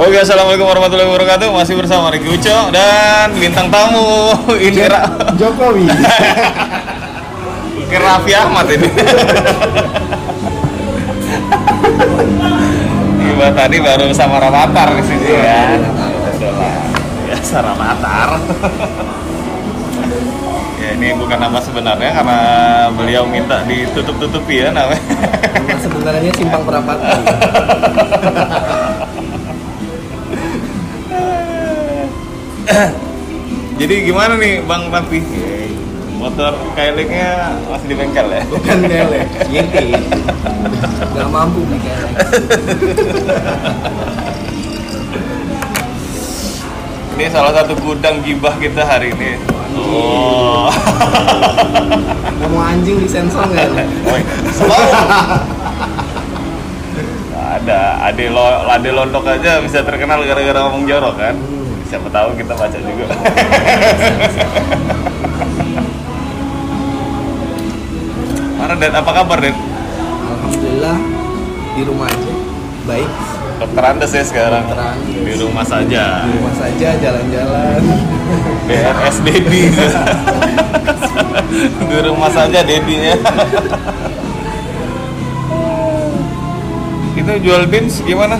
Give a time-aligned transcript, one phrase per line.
[0.00, 1.52] Oke, assalamualaikum warahmatullahi wabarakatuh.
[1.52, 5.04] Masih bersama Riki Uco dan bintang tamu ini Ra
[5.36, 5.84] Jokowi.
[7.76, 8.88] Mungkin Raffi Ahmad ini.
[13.28, 15.76] Iba tadi baru sama Ramatar di sini ya.
[15.76, 16.80] Udahlah,
[17.28, 18.40] biasa Ramatar.
[20.80, 22.38] ya ini bukan nama sebenarnya karena
[22.96, 25.04] beliau minta ditutup-tutupi ya namanya.
[25.60, 27.20] Nama sebenarnya simpang perapatan.
[33.80, 35.20] Jadi gimana nih Bang Raffi?
[36.20, 38.42] Motor Kailingnya masih di bengkel ya?
[38.52, 39.74] Bukan kelek, YT.
[41.16, 42.14] Gak mampu kelek.
[47.16, 49.40] Ini salah satu gudang gibah kita hari ini.
[49.80, 50.68] Oh.
[52.52, 53.68] Mau anjing disensor nggak?
[53.72, 53.84] lu?
[54.08, 54.22] Woi.
[57.32, 57.80] Nggak ada,
[58.12, 61.36] ade lo, ade londok aja bisa terkenal gara-gara ngomong jorok kan?
[61.90, 63.04] Siapa tahu kita baca juga.
[68.62, 68.94] Mana Det?
[68.94, 69.50] Apa kabar Det?
[70.30, 70.96] Alhamdulillah
[71.74, 72.32] di rumah aja.
[72.86, 73.10] Baik.
[73.58, 74.70] Dokter Andes ya sekarang.
[74.70, 75.18] Dokter Andes.
[75.18, 76.30] Di rumah saja.
[76.30, 77.82] Di rumah saja jalan-jalan.
[78.70, 79.62] BRS Dedi.
[81.90, 83.18] Di rumah saja Dedinya.
[87.18, 88.38] Itu jual beans gimana?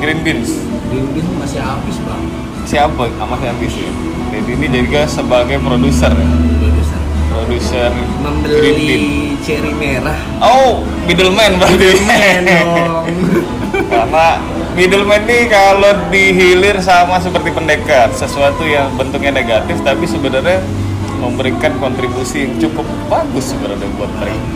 [0.00, 0.64] Green beans.
[0.88, 2.24] Green masih habis bang.
[2.70, 3.02] Siapa?
[3.18, 3.90] Sama yang ya.
[4.30, 6.28] Dedi ini juga sebagai produser ya.
[6.62, 7.00] Produser.
[7.34, 7.90] Produser.
[8.22, 10.14] Membeli cherry merah.
[10.38, 11.98] Oh, middleman berarti.
[12.46, 13.10] Dong.
[13.90, 14.38] Karena
[14.78, 20.62] middleman ini kalau dihilir sama seperti pendekar, sesuatu yang bentuknya negatif tapi sebenarnya
[21.18, 24.46] memberikan kontribusi yang cukup bagus sebenarnya buat mereka.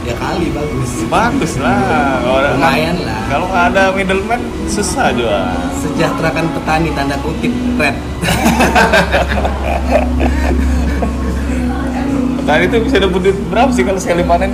[0.00, 0.90] Ya kali bagus.
[1.06, 2.24] Bagus lah.
[2.24, 3.20] Ada- Lumayan lah.
[3.28, 5.54] Kalau nggak ada middleman susah juga.
[5.76, 7.96] Sejahterakan petani tanda kutip red.
[12.40, 14.50] Petani itu bisa dapat duit berapa sih kalau sekali panen?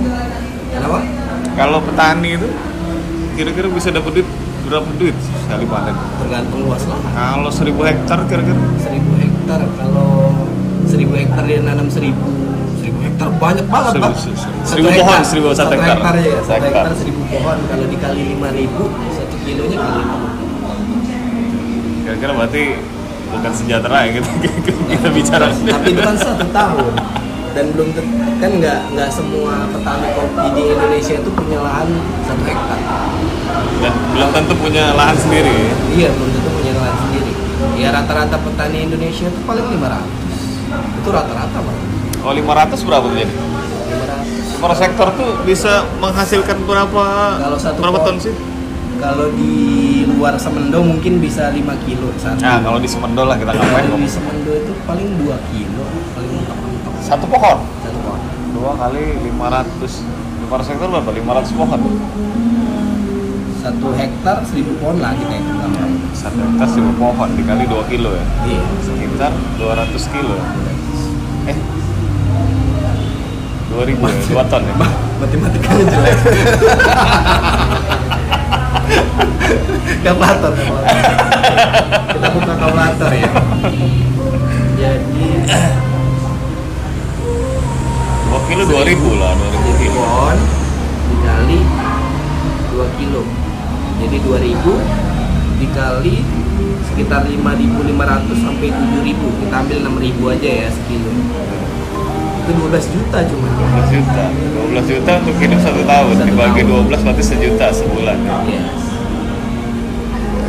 [0.69, 0.99] Kenapa?
[1.55, 2.47] Kalau petani itu
[3.33, 4.27] kira-kira bisa dapat duit
[4.63, 5.95] berapa duit sekali panen?
[6.19, 7.09] Tergantung luas lahan.
[7.09, 10.09] Kalau 1000 hektar kira-kira seribu hektar kalau
[10.85, 12.27] seribu hektar dia nanam seribu
[12.87, 15.27] seribu hektar banyak banget Seribu- seribu- Satu seribu pohon, hektar.
[15.27, 15.97] seribu satu satu hektar.
[15.97, 16.71] hektar ya satu Hektar.
[16.71, 17.57] hektar seribu pohon.
[17.67, 20.03] Kalau dikali lima ribu satu kilonya kali
[21.99, 22.63] kira-kira berarti
[23.27, 24.29] bukan sejahtera ya gitu
[24.95, 25.45] kita bicara.
[25.51, 26.93] Tapi itu kan satu tahun.
[27.51, 27.89] Dan belum
[28.37, 31.89] kan nggak nggak semua petani kopi di Indonesia itu punya lahan
[32.23, 32.79] satu hektar.
[33.77, 35.51] Dan belum tentu punya lahan sendiri.
[35.51, 35.75] Ya.
[35.91, 37.31] iya belum tentu punya lahan sendiri.
[37.75, 40.15] Ya rata-rata petani Indonesia itu paling 500
[40.97, 41.77] itu rata-rata bang
[42.19, 47.03] kalau 500 berapa tuh jadi 500 per sektor tuh bisa menghasilkan berapa
[47.37, 48.33] Kalau satu berapa ton sih?
[48.97, 49.53] Kalau di
[50.09, 52.41] luar Semendo mungkin bisa 5 kilo satu.
[52.41, 55.85] nah kalau di Semendo lah kita ngapain Kalau di Semendo itu paling 2 kilo,
[56.17, 56.93] paling mentok-mentok.
[57.05, 57.57] Satu pohon?
[57.85, 58.21] Satu pohon.
[58.57, 61.09] dua kali 500 per sektor berapa?
[61.13, 61.79] 500 pohon?
[63.61, 65.53] Satu hektar 1000 pohon lah kita itu
[66.17, 68.25] satu hektar 1000 pohon dikali 2 kilo ya?
[68.49, 68.61] Iya.
[68.81, 70.35] sekitar 200 kilo.
[71.45, 71.57] Eh
[73.77, 74.73] 2000 ya 2 ton ya
[75.21, 76.17] Matematikanya jelek.
[80.01, 80.51] kalkulator.
[82.13, 83.29] Kita buka kalkulator ya.
[84.77, 85.29] Jadi
[88.27, 90.37] 2 kilo 2000 lah 2000 1000 kilo pohon
[91.09, 91.59] dikali
[92.73, 93.23] 2 kilo.
[93.97, 96.15] Jadi 2000 dikali
[96.93, 99.41] sekitar 5.500 sampai 7.000.
[99.41, 101.11] Kita ambil 6.000 aja ya sekilo.
[102.47, 103.47] Itu 12 juta cuma.
[103.51, 104.23] 12 juta
[104.71, 106.87] 12 juta untuk hidup satu tahun Satu dibagi tahun.
[106.87, 108.37] 12 berarti sejuta sebulan ya.
[108.47, 108.71] Yes.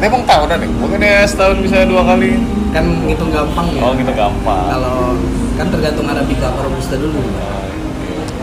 [0.01, 2.39] emang tahunan nih bukannya setahun bisa dua kali
[2.69, 3.81] Kan ngitung gampang ya.
[3.81, 5.19] oh gitu gampang Kalau
[5.53, 7.19] kan tergantung Arabica apa Robusta dulu.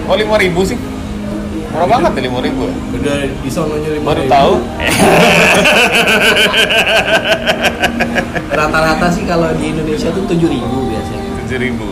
[0.04, 0.76] oh lima ribu sih
[1.72, 4.04] murah banget ya lima ribu ya Udah di sononya 5.000.
[4.04, 4.52] baru tahu
[8.52, 11.24] Rata-rata sih kalau di Indonesia tuh 7.000 biasanya.
[11.42, 11.88] tujuh ribu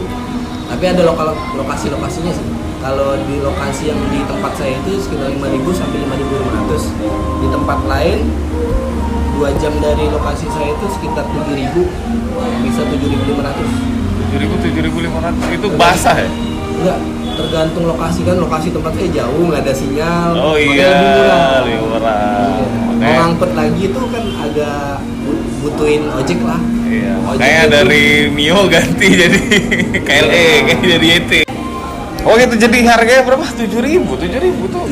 [0.73, 2.45] Tapi ada lokal lokasi-lokasinya sih.
[2.81, 7.45] Kalau di lokasi yang di tempat saya itu sekitar 5.000 sampai 5.500.
[7.45, 8.19] Di tempat lain
[9.37, 11.77] dua jam dari lokasi saya itu sekitar 7.000
[12.65, 13.93] bisa 7.500.
[14.13, 16.29] tujuh ribu tujuh ribu lima ratus itu basah ya
[16.73, 16.99] Enggak,
[17.37, 20.31] tergantung lokasi kan lokasi tempat saya jauh nggak ada sinyal.
[20.33, 21.49] oh iya lebih murah.
[21.61, 22.65] lebih murah Iya.
[23.03, 24.95] Mau ngangkut lagi itu kan agak
[25.63, 26.59] butuhin ojek lah.
[26.83, 29.41] Iya, Ojek itu- dari Mio ganti jadi
[30.03, 30.59] KLE, Iya.
[30.67, 31.31] kayak jadi YT.
[32.23, 33.43] Oh gitu, jadi harganya berapa?
[33.47, 34.83] 7 ribu, 7 ribu tuh.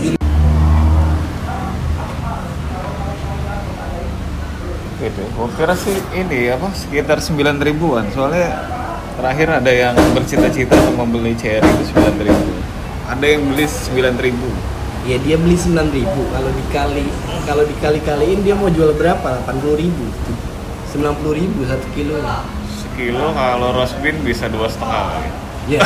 [5.02, 5.22] Gitu.
[5.34, 8.06] Gua kira sih ini apa sekitar 9 ribuan.
[8.14, 8.54] Soalnya
[9.18, 12.52] terakhir ada yang bercita-cita untuk membeli cherry itu 9 ribu.
[13.10, 14.48] Ada yang beli 9 ribu.
[15.02, 17.06] Ya dia beli 9000 kalau dikali
[17.50, 19.42] kalau dikali-kaliin dia mau jual berapa?
[20.92, 22.20] 80000 90000 satu kilo.
[22.68, 25.24] Sekilo kalau roast beef bisa dua setengah.
[25.72, 25.80] Ya.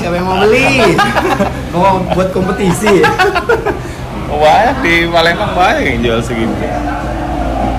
[0.00, 0.96] Siapa yang mau beli?
[1.76, 3.04] Mau buat kompetisi.
[4.26, 6.50] Banyak di Palembang banyak yang jual segitu.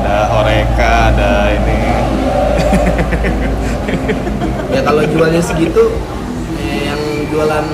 [0.06, 1.80] Ada Horeca, ada ini.
[4.72, 5.92] Ya kalau jualnya segitu
[6.56, 7.66] eh, yang jualan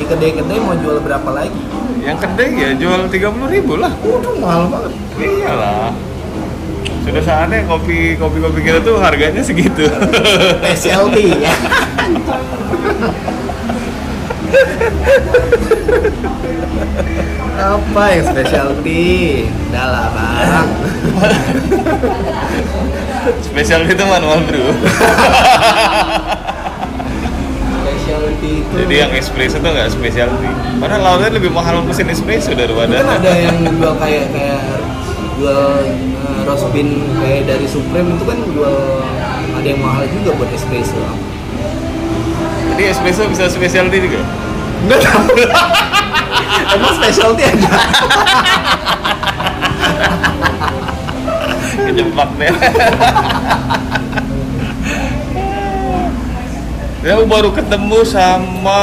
[0.00, 1.73] di kedai-kedai mau jual berapa lagi?
[2.04, 3.92] Yang kedai ya jual 30 ribu lah.
[4.04, 4.92] Waduh mahal banget.
[5.20, 5.90] Iyalah.
[7.04, 9.84] Sudah saatnya kopi kopi kopi kita tuh harganya segitu.
[10.64, 11.52] Specialty ya.
[17.54, 19.04] Apa yang specialty?
[19.68, 20.68] Udah lah bang.
[23.40, 24.68] Spesial itu manual bro.
[28.44, 28.74] Specialty itu.
[28.84, 30.48] Jadi yang espresso tuh nggak specialty.
[30.76, 33.00] Padahal lautnya lebih mahal mesin espresso daripada.
[33.00, 34.60] kan ada yang jual kayak kayak
[35.40, 35.64] jual
[36.20, 36.88] uh, roast bean
[37.24, 38.76] kayak dari Supreme itu kan jual
[39.56, 41.00] ada yang mahal juga buat espresso.
[42.74, 44.20] Jadi espresso bisa specialty juga.
[44.84, 45.24] Enggak tahu.
[46.74, 47.68] Emang specialty ada?
[51.84, 52.52] Kejebak deh.
[57.04, 58.80] Ya baru ketemu sama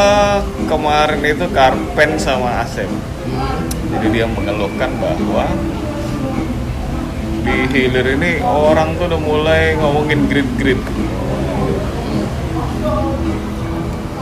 [0.69, 2.85] kemarin itu Karpen sama Asep.
[3.89, 5.50] Jadi dia mengeluhkan bahwa
[7.41, 10.77] di hilir ini orang tuh udah mulai ngomongin grid-grid.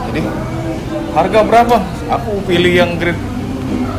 [0.08, 0.20] Jadi
[1.12, 1.76] harga berapa?
[2.08, 3.20] Aku pilih yang grid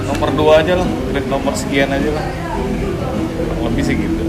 [0.09, 2.25] nomor 2 aja lah, grid nomor sekian aja lah.
[3.69, 4.23] Lebih sih gitu.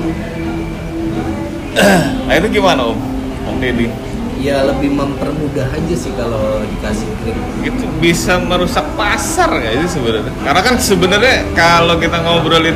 [2.29, 3.01] nah itu gimana om?
[3.49, 4.13] Om Deddy?
[4.43, 7.39] Ya lebih mempermudah aja sih kalau dikasih grip.
[7.62, 10.35] Itu bisa merusak pasar nggak sih sebenarnya?
[10.43, 12.75] Karena kan sebenarnya kalau kita ngobrolin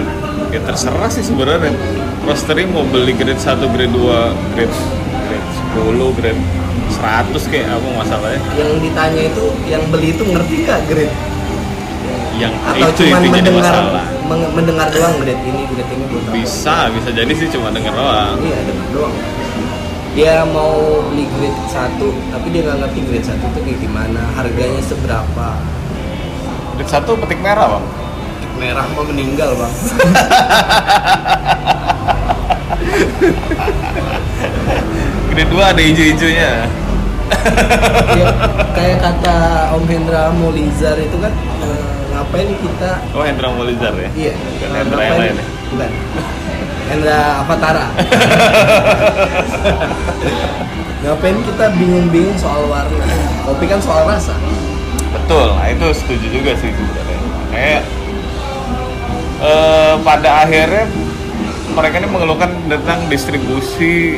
[0.54, 1.74] ya terserah sih sebenarnya.
[2.22, 3.98] Roastery mau beli grade 1, grade 2,
[4.54, 4.76] grade
[5.26, 6.42] grade 10, grade
[7.34, 8.40] 100 kayak apa masalahnya?
[8.54, 11.14] Yang ditanya itu yang beli itu ngerti nggak grade?
[12.38, 13.74] Yang Atau itu cuma itu jadi mendengar
[14.54, 16.34] mendengar doang grade ini grade ini buat apa?
[16.38, 18.38] Bisa, bisa jadi sih cuma denger doang.
[18.38, 19.14] Iya dengar doang.
[20.16, 22.00] Dia mau beli grade 1
[22.32, 25.48] tapi dia nggak ngerti grade 1 itu kayak gimana, harganya seberapa.
[26.80, 27.84] Grade 1 petik merah bang.
[28.56, 29.74] Merah mau meninggal bang.
[35.36, 36.52] Grade 2 ada hijau-hijaunya.
[38.16, 38.28] Ya,
[38.72, 39.36] kayak kata
[39.76, 44.08] Om Hendra Molizar itu kan eh, ngapain kita Oh Hendra Molizar ya?
[44.14, 45.46] iya Bukan Hendra yang lain ya?
[45.74, 45.90] bukan
[46.86, 47.86] Hendra Avatara.
[51.06, 53.06] Ngapain kita bingung-bingung soal warna?
[53.46, 54.34] Kopi kan soal rasa.
[55.14, 57.18] Betul, nah itu setuju juga sih sebenarnya.
[57.54, 57.82] Kayak
[59.42, 60.86] eh, pada akhirnya
[61.76, 64.16] mereka ini mengeluhkan tentang distribusi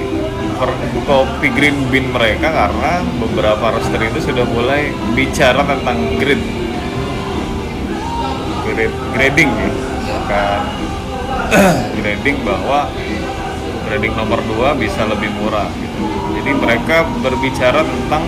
[1.06, 6.46] kopi green bean mereka karena beberapa roaster itu sudah mulai bicara tentang grade
[9.14, 9.70] grading ya
[10.06, 10.60] bukan
[11.98, 12.90] grading bahwa
[13.88, 16.04] grading nomor 2 bisa lebih murah gitu.
[16.38, 18.24] jadi mereka berbicara tentang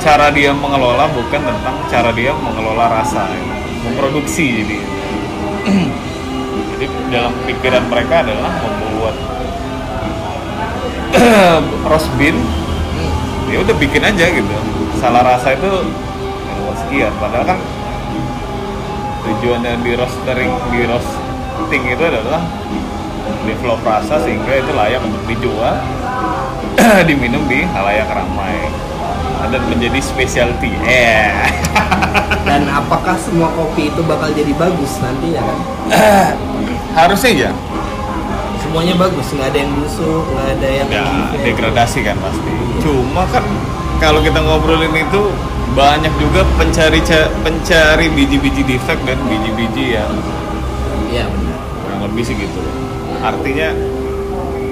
[0.00, 3.54] cara dia mengelola bukan tentang cara dia mengelola rasa gitu.
[3.84, 4.78] memproduksi jadi.
[6.72, 9.16] Jadi dalam pikiran mereka adalah membuat
[11.92, 12.40] roast bean.
[13.52, 14.54] Ya udah bikin aja gitu.
[14.96, 15.68] Salah rasa itu
[16.48, 17.12] ya, sekian.
[17.20, 17.58] Padahal kan
[19.40, 22.44] tujuannya di roastering di roasting itu adalah
[23.48, 25.80] develop rasa sehingga itu layak untuk dijual
[27.08, 28.68] diminum di halayak ramai.
[29.40, 31.32] Dan menjadi specialty eh.
[32.48, 35.58] Dan apakah semua kopi itu bakal jadi bagus nantinya kan?
[37.00, 37.50] Harusnya ya
[38.60, 41.04] semuanya bagus nggak ada yang busuk nggak ada yang ya
[41.48, 42.52] degradasi kan pasti.
[42.84, 43.42] Cuma kan
[43.98, 45.22] kalau kita ngobrolin itu
[45.70, 50.10] banyak juga pencari ca- pencari biji-biji defect dan biji-biji yang
[51.10, 51.58] iya benar.
[51.86, 52.60] kurang lebih sih gitu.
[53.20, 53.68] Artinya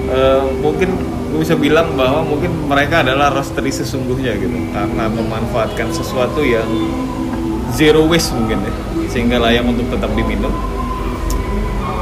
[0.08, 0.90] eh, mungkin
[1.28, 4.58] gue bisa bilang bahwa mungkin mereka adalah roastery sesungguhnya gitu.
[4.74, 6.66] Karena memanfaatkan sesuatu yang
[7.70, 8.72] zero waste mungkin ya.
[9.08, 10.50] Sehingga layak untuk tetap diminum.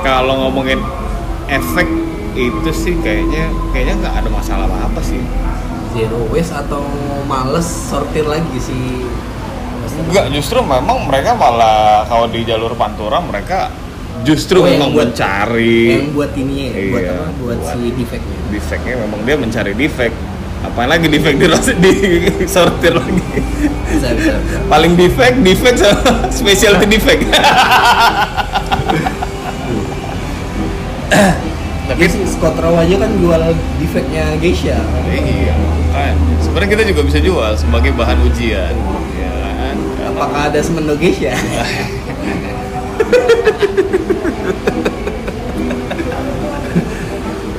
[0.01, 0.79] Kalau ngomongin
[1.51, 1.87] efek
[2.37, 5.19] itu sih kayaknya kayaknya nggak ada masalah apa apa sih
[5.97, 6.85] zero waste atau
[7.25, 8.77] males sortir lagi si
[9.97, 13.73] Enggak, justru memang mereka malah kalau di jalur Pantura mereka
[14.23, 17.27] justru Oh, memang buat- mencari yang buat ini ya, buat Iya, apa?
[17.35, 18.37] Buat, buat- si defectnya.
[18.47, 20.13] defeknya memang dia mencari defek
[20.59, 21.47] apalagi defek di
[21.79, 21.93] di
[22.51, 23.25] sortir lagi
[23.87, 24.33] Bisa bisa.
[24.37, 24.57] bisa.
[24.67, 25.97] paling defek defek sama
[26.29, 27.23] specialty defect
[31.87, 33.41] tapi si Scott Rowe aja kan jual
[33.79, 34.77] defectnya Geisha.
[35.09, 35.55] iya
[35.97, 36.45] makanya.
[36.45, 38.75] sebenarnya kita juga bisa jual sebagai bahan ujian
[39.17, 39.77] ya kan
[40.07, 41.35] Apakah ada semendo Geisha?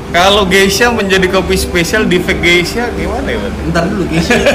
[0.09, 3.37] kalau geisha menjadi kopi spesial defek geisha gimana ya?
[3.69, 4.35] Ntar dulu Geisha.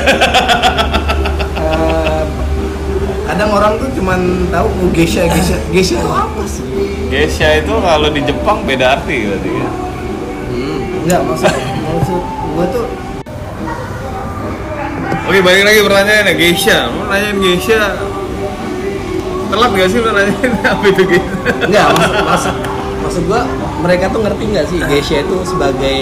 [1.62, 2.24] Eh,
[3.24, 4.18] kadang orang tuh cuman
[4.50, 5.54] tahu oh, Geisha, Geisha.
[5.70, 6.66] Geisha itu apa sih?
[7.06, 9.68] geisha itu kalau di Jepang beda arti berarti ya
[10.52, 11.48] Hmm, enggak maksud
[11.80, 12.22] maksud
[12.52, 12.84] gua tuh
[15.32, 17.96] Oke balik lagi pertanyaannya Geisha, lu nanyain Geisha?
[19.48, 21.32] Telat gak sih lu nanyain apa itu Geisha?
[21.72, 22.54] enggak maksud maksud
[23.00, 23.40] maksud gua
[23.80, 26.00] mereka tuh ngerti nggak sih Geisha itu sebagai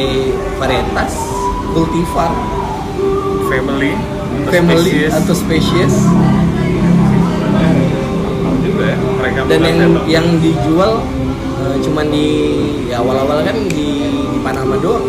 [0.58, 1.14] varietas
[1.70, 2.34] kultivar
[3.46, 5.12] Family atau family spesies?
[5.14, 5.94] atau spesies
[8.34, 9.78] Tahu juga ya mereka dan yang
[10.10, 11.06] yang dijual
[11.70, 12.26] eh, cuman di
[12.90, 15.06] ya awal-awal kan di, di Panama doang.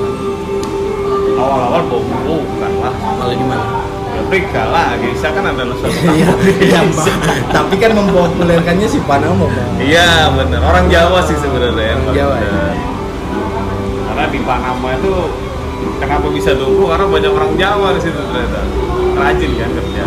[1.42, 2.94] Awal-awal bukan lah.
[3.18, 3.82] Malah di mana
[4.14, 6.80] Afrika lah, Geisha kan adalah suatu Iya, iya.
[6.86, 7.06] Pak.
[7.50, 9.72] tapi kan mempopulerkannya si Panama Bang.
[9.78, 11.96] Iya bener, orang Jawa sih sebenarnya.
[11.98, 12.56] Orang Jawa, ya.
[14.06, 15.12] Karena di Panama itu
[15.98, 18.62] kenapa bisa tumbuh karena banyak orang Jawa di situ ternyata.
[19.14, 20.06] Rajin kan kerja.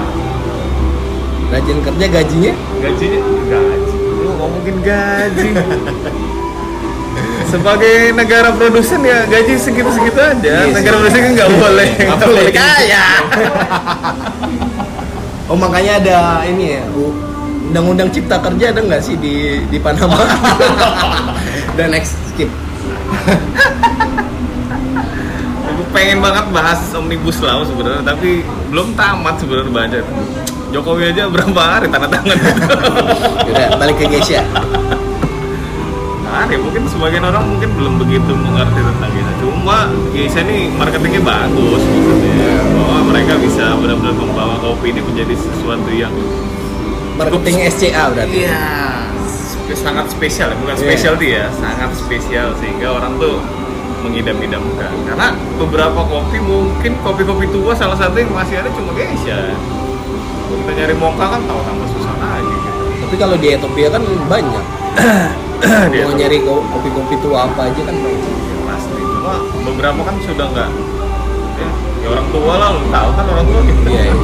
[1.47, 2.53] Rajin kerja gajinya?
[2.81, 3.21] Gajinya?
[3.47, 3.97] Gaji.
[4.21, 5.49] Lu ngomongin gaji
[7.55, 10.35] sebagai negara produsen ya gaji segitu segitu aja.
[10.43, 10.75] Iya sih.
[10.75, 11.89] negara produsen kan nggak boleh.
[11.95, 12.51] Nggak boleh.
[12.51, 13.07] kaya.
[15.45, 16.19] Oh makanya ada
[16.49, 17.13] ini ya Bu.
[17.69, 20.17] undang-undang cipta kerja ada nggak sih di di Panama?
[21.77, 22.49] Dan next skip.
[25.69, 28.41] Aku pengen banget bahas omnibus law sebenarnya tapi
[28.73, 30.01] belum tamat sebenarnya baca
[30.73, 32.39] Jokowi aja berapa hari tanda tangan?
[33.45, 34.41] Udah balik ke Geisha
[36.35, 39.33] Nah, ya mungkin sebagian orang mungkin belum begitu mengerti tentang Geisha.
[39.39, 42.59] Cuma Geisha ini marketingnya bagus maksudnya.
[42.75, 46.11] Bahwa mereka bisa benar-benar membawa kopi ini menjadi sesuatu yang
[47.15, 48.67] marketing SCA berarti Iya,
[49.79, 50.83] sangat spesial ya, bukan Iya.
[50.83, 53.39] specialty ya, sangat spesial sehingga orang tuh
[54.03, 54.91] mengidam-idamkan.
[55.07, 59.55] Karena beberapa kopi mungkin kopi-kopi tua salah satu yang masih ada cuma Geisha.
[60.51, 62.83] Kita nyari mocha kan tahu tambah susah lagi gitu.
[63.07, 64.65] tapi kalau di Ethiopia kan banyak
[66.05, 67.97] mau nyari ko- kopi-kopi tua apa aja kan
[68.69, 69.01] pasti.
[69.01, 70.69] Cuma beberapa kan sudah nggak
[71.57, 71.69] ya,
[72.05, 73.81] ya orang tua lah lu tahu kan orang tua gitu.
[73.89, 74.15] Iya, iya.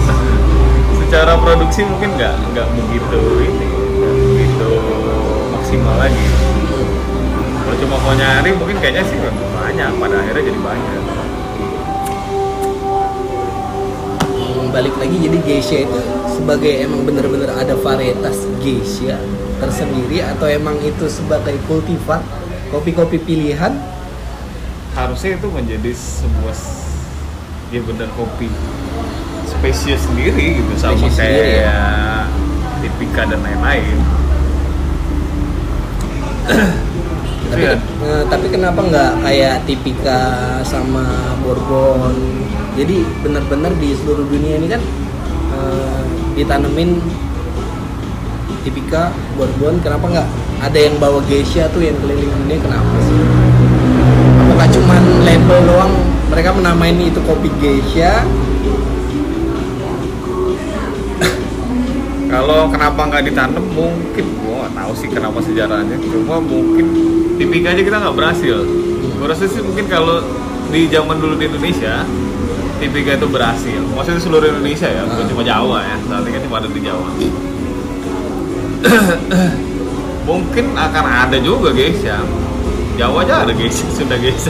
[1.01, 3.67] secara produksi mungkin nggak nggak begitu ini
[3.99, 4.71] nggak begitu
[5.51, 6.27] maksimal lagi.
[7.61, 9.19] Kalau cuma mau nyari mungkin kayaknya sih
[9.55, 11.03] banyak pada akhirnya jadi banyak.
[14.31, 15.99] Hmm, balik lagi jadi geisha itu
[16.31, 19.19] sebagai emang bener-bener ada varietas geisha
[19.61, 22.25] tersendiri atau emang itu sebagai kultivar
[22.73, 23.77] kopi-kopi pilihan?
[24.91, 27.07] Harusnya itu menjadi sebuah s-
[27.71, 28.51] ya benar kopi
[29.47, 31.71] spesies sendiri gitu sama Spesies sendiri, ya?
[31.71, 32.25] kayak
[32.81, 33.99] tipika dan lain-lain.
[37.51, 40.21] Tapi, ya, eh, tapi kenapa nggak kayak tipika
[40.63, 42.15] sama bourbon?
[42.79, 44.83] Jadi bener-bener di seluruh dunia ini kan
[45.51, 46.01] eh,
[46.39, 47.03] ditanemin
[48.61, 50.29] tipika bourbon kenapa nggak
[50.61, 53.17] ada yang bawa geisha tuh yang keliling dunia kenapa sih
[54.45, 55.93] apakah cuman label doang
[56.29, 58.23] mereka menamain itu kopi geisha
[62.33, 65.99] Kalau kenapa nggak ditanam mungkin gua nggak tahu sih kenapa sejarahnya.
[65.99, 66.87] Cuma mungkin
[67.35, 68.63] tipika aja kita nggak berhasil.
[69.19, 70.23] Gua rasa sih mungkin kalau
[70.71, 72.07] di zaman dulu di Indonesia
[72.79, 73.83] tipika itu berhasil.
[73.93, 75.97] Maksudnya seluruh Indonesia ya, bukan cuma Jawa ya.
[76.07, 77.09] Saat ini kan cuma ada di Jawa.
[80.29, 82.21] mungkin akan ada juga guys ya.
[82.99, 84.45] Jawa aja ada guys, sudah guys.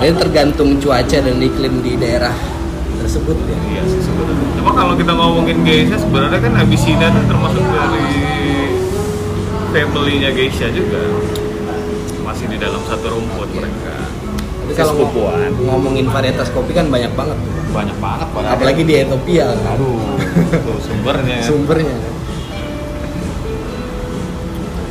[0.00, 2.32] Jadi tergantung cuaca dan iklim di daerah
[2.96, 4.48] tersebut ya Iya sih sebenarnya.
[4.56, 8.04] Cuma kalau kita ngomongin geisha sebenarnya kan Abyssinia itu termasuk dari
[9.70, 11.00] family-nya geisha juga.
[12.24, 13.94] Masih di dalam satu rumput mereka.
[14.70, 14.94] Tapi kalau
[15.66, 17.34] ngomongin varietas kopi kan banyak banget
[17.74, 18.54] Banyak banget padahal.
[18.54, 19.74] apalagi di Ethiopia kan.
[19.74, 19.98] aduh,
[20.86, 21.38] sumbernya.
[21.42, 22.12] sumbernya kan.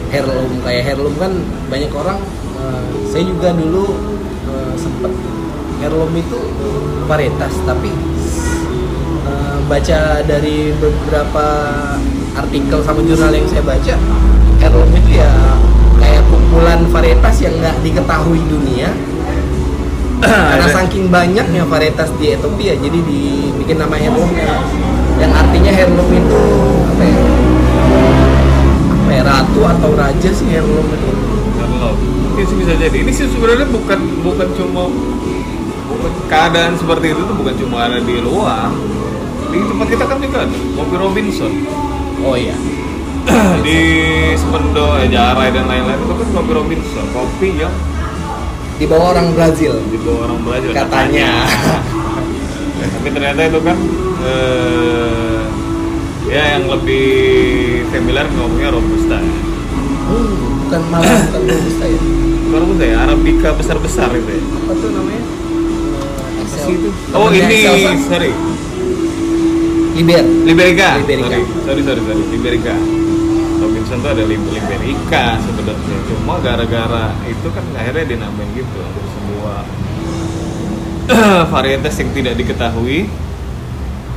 [0.10, 1.32] Heirloom kayak heirloom kan
[1.70, 2.20] banyak orang
[2.58, 3.86] eh, saya juga dulu
[4.50, 5.14] eh, sempet
[5.80, 6.40] heirloom itu
[7.06, 7.94] varietas tapi
[9.26, 11.46] eh, baca dari beberapa
[12.36, 13.96] artikel sama jurnal yang saya baca
[14.60, 15.32] heirloom itu ya
[16.02, 18.90] kayak kumpulan varietas yang nggak diketahui dunia.
[20.20, 24.52] Karena saking banyaknya varietas di Ethiopia jadi dibikin nama heirloom yang,
[25.16, 26.44] yang artinya heirloom itu
[26.92, 27.39] apa ya
[29.10, 31.10] apa ya ratu atau raja sih heirloom itu
[31.58, 32.94] Kalau mungkin sih bisa jadi.
[32.94, 34.86] Ini sih sebenarnya bukan bukan cuma
[35.90, 38.70] bukan keadaan seperti itu tuh bukan cuma ada di luar.
[39.50, 41.52] Di tempat kita kan juga ada kopi Robinson
[42.22, 42.54] oh iya
[43.66, 43.80] di
[44.36, 47.74] Sependo, eh, Jarai dan lain-lain itu kan kopi Robinson, kopi yang
[48.78, 51.50] di bawah orang Brazil di bawah orang Brazil Katanya.
[52.80, 53.78] Tapi ternyata itu kan
[54.24, 55.09] eh,
[56.30, 57.08] ya yang lebih
[57.90, 59.18] familiar kopinya Robusta.
[59.18, 59.36] ya.
[60.10, 62.00] Hmm, bukan malah bukan robusta ya
[62.40, 64.42] Bukan Robusta ya, Arabica besar-besar itu ya.
[64.42, 65.24] apa tuh namanya
[66.40, 66.70] Excel.
[67.12, 67.60] Oh Namanya ini,
[68.04, 68.32] sorry,
[69.92, 70.90] Liber Liberica.
[70.98, 71.28] Liberica.
[71.30, 72.24] Sorry, sorry, sorry, sorry.
[72.32, 72.76] Liberica.
[73.60, 75.98] Robinson tuh ada Lib- Liberica sebenarnya.
[76.08, 78.78] Cuma gara-gara itu kan akhirnya dinamain gitu.
[78.80, 79.60] Ada sebuah
[81.52, 83.10] varietas yang tidak diketahui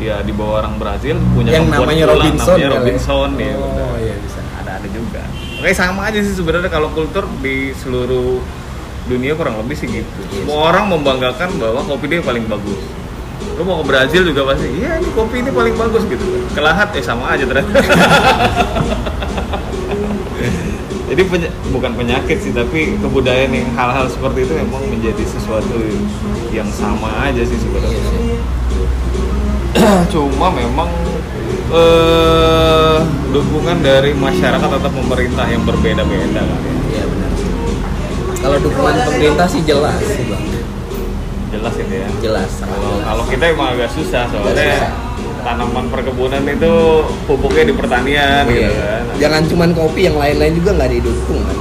[0.04, 2.68] ya di bawah orang Brazil punya Yang namanya Robinson namanya ya?
[2.72, 3.88] Robinson ya Oh, udah.
[3.96, 4.40] iya, bisa.
[4.56, 5.22] ada ada juga
[5.56, 8.42] Oke sama aja sih sebenarnya kalau kultur di seluruh
[9.04, 12.78] dunia kurang lebih sih gitu Iya semua orang membanggakan bahwa kopi dia paling bagus
[13.52, 17.02] lu mau ke Brazil juga pasti iya ini kopi ini paling bagus gitu kelahat eh
[17.02, 17.68] sama aja ternyata
[21.04, 25.76] jadi peny- bukan penyakit sih tapi kebudayaan yang hal-hal seperti itu memang menjadi sesuatu
[26.48, 28.40] yang sama aja sih Iya sebenarnya sih.
[30.12, 30.88] cuma memang
[31.72, 32.98] eh
[33.32, 36.74] dukungan dari masyarakat atau pemerintah yang berbeda-beda kan ya.
[36.92, 37.30] Iya benar.
[38.38, 40.44] Kalau dukungan pemerintah sih jelas sih bang,
[41.48, 42.50] jelas itu ya jelas.
[43.02, 44.92] kalau kita emang agak susah soalnya susah.
[45.42, 46.74] tanaman perkebunan itu
[47.24, 48.68] pupuknya di pertanian Iya.
[48.68, 51.58] gitu kan Jangan cuman kopi, yang lain-lain juga nggak didukung kan.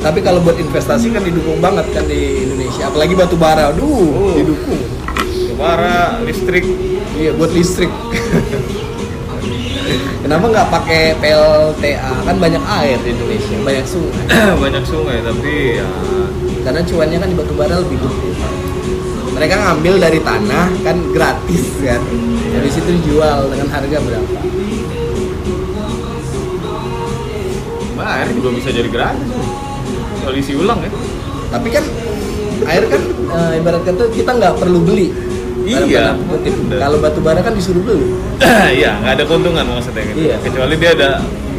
[0.00, 2.88] Tapi kalau buat investasi kan didukung banget kan di Indonesia.
[2.88, 4.32] Apalagi batu bara, aduh Uh.
[4.36, 4.80] didukung.
[5.56, 6.64] Bara, listrik
[7.20, 7.92] Iya buat listrik.
[10.24, 12.24] Kenapa nggak pakai PLTA?
[12.24, 14.24] Kan banyak air di Indonesia, banyak sungai.
[14.64, 15.84] banyak sungai tapi ya
[16.64, 18.30] Karena cuannya kan di batu bara lebih gede.
[19.36, 22.00] Mereka ngambil dari tanah kan gratis kan.
[22.56, 24.40] Habis itu dijual dengan harga berapa?
[28.00, 29.28] bah, air juga bisa jadi gratis
[30.24, 30.88] kalau isi ulang ya
[31.52, 31.84] Tapi kan
[32.64, 35.29] air kan eh, ibarat kata kita nggak perlu beli.
[35.62, 36.54] Iya, kutip.
[36.56, 36.78] bener.
[36.78, 38.06] Kalau batu bara kan disuruh beli.
[38.72, 40.36] iya nggak ada keuntungan maksudnya gitu Iya.
[40.40, 41.10] kecuali dia ada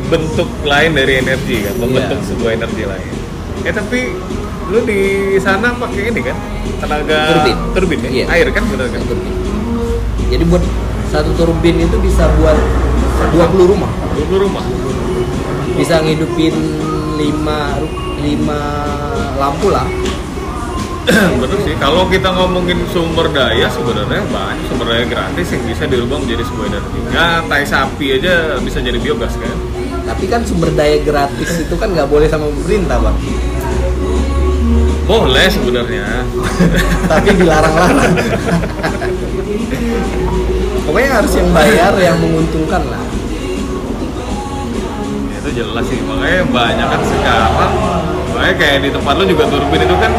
[0.07, 2.27] bentuk lain dari energi kan membentuk Iya.
[2.27, 3.09] sebuah energi lain
[3.61, 3.99] eh tapi
[4.67, 5.01] lu di
[5.37, 6.33] sana pakai ini kan
[6.79, 7.57] tenaga Turbin.
[7.71, 8.25] turbin ya Iya.
[8.31, 9.33] air kan benar kan Turbin.
[10.27, 10.63] Jadi buat
[11.07, 12.57] satu turbin itu bisa buat
[13.29, 13.91] 20 rumah.
[14.11, 14.65] dulu rumah
[15.71, 16.55] Bisa ngidupin
[17.15, 17.21] 5
[18.17, 18.57] 5
[19.37, 19.85] lampu lah.
[21.41, 26.17] bener sih kalau kita ngomongin sumber daya sebenarnya banyak sumber daya gratis yang bisa dirubah
[26.21, 29.57] menjadi sebuah energi ya tai sapi aja bisa jadi biogas kan
[30.01, 33.17] Tapi kan sumber daya gratis itu kan nggak boleh sama pemerintah bang.
[35.05, 36.05] boleh sebenarnya
[37.11, 38.13] Tapi dilarang-larang.
[40.87, 43.03] Pokoknya harus yang bayar yang menguntungkan lah.
[45.29, 47.51] Ya, itu jelas sih makanya banyak kan sekarang
[48.31, 50.11] makanya kayak di tempat lu juga turbin itu kan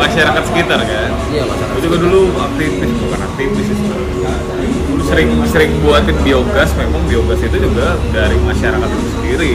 [0.00, 1.10] masyarakat sekitar kan?
[1.30, 7.40] Iya gue juga dulu aktivis bukan aktivis sih dulu sering sering buatin biogas memang biogas
[7.42, 9.54] itu juga dari masyarakat itu sendiri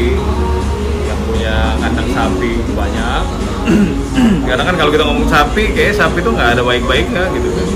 [1.08, 3.24] yang punya kandang sapi banyak.
[4.50, 7.68] Karena kan kalau kita ngomong sapi kayak sapi itu nggak ada baik-baiknya gitu kan.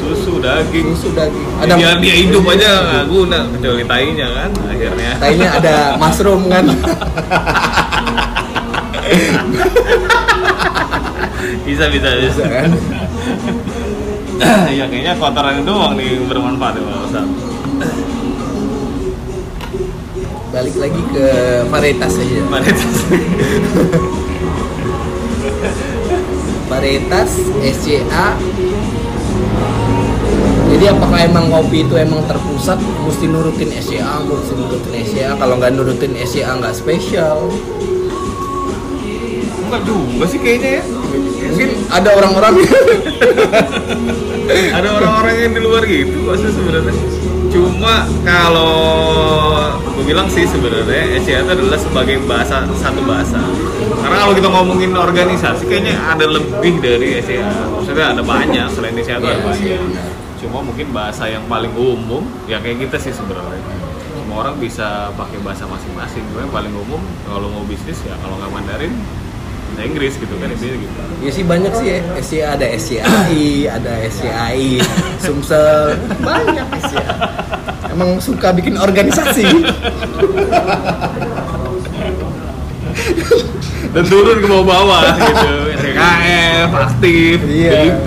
[0.00, 0.86] Susu daging.
[0.96, 1.46] Susu daging.
[1.62, 5.10] ada biar dia hidup aja nggak guna kecuali tainya kan akhirnya.
[5.22, 6.64] Kayaknya ada mushroom kan.
[11.66, 12.70] bisa bisa bisa Bisa kan?
[14.78, 17.24] ya kayaknya kotoran itu doang nih bermanfaat ya Pak.
[20.50, 21.26] Balik lagi ke
[21.70, 22.42] varietas aja.
[22.50, 22.94] Varietas.
[26.70, 28.38] varietas SCA
[30.70, 35.74] jadi apakah emang kopi itu emang terpusat mesti nurutin SCA mesti nurutin SCA kalau nggak
[35.74, 37.50] nurutin SCA nggak spesial
[39.70, 40.84] Enggak juga sih kayaknya ya.
[41.50, 42.52] Mungkin ada orang-orang
[44.50, 46.94] Ada orang-orang yang di luar gitu kok sih sebenarnya.
[47.50, 48.74] Cuma kalau
[49.94, 53.38] gue bilang sih sebenarnya SCA itu adalah sebagai bahasa satu bahasa.
[54.00, 57.46] Karena kalau kita ngomongin organisasi kayaknya ada lebih dari SCA.
[57.70, 60.06] Maksudnya ada banyak selain SCA itu ada Iya, banyak.
[60.40, 63.60] cuma mungkin bahasa yang paling umum ya kayak kita sih sebenarnya
[64.16, 66.96] semua orang bisa pakai bahasa masing-masing cuma yang paling umum
[67.28, 68.88] kalau mau bisnis ya kalau nggak Mandarin
[69.70, 71.98] bahasa Inggris gitu kan intinya gitu Ya sih banyak sih ya.
[72.16, 74.80] SCA ada SCAI, ada SCAI,
[75.20, 75.92] Sumsel,
[76.24, 77.12] banyak SCA.
[77.92, 79.44] Emang suka bikin organisasi.
[83.90, 88.00] dan turun ke bawah-bawah gitu SKF, aktif, Iya.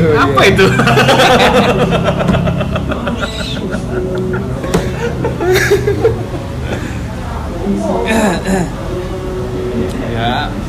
[0.00, 0.52] Oh, apa iya.
[0.56, 0.66] itu?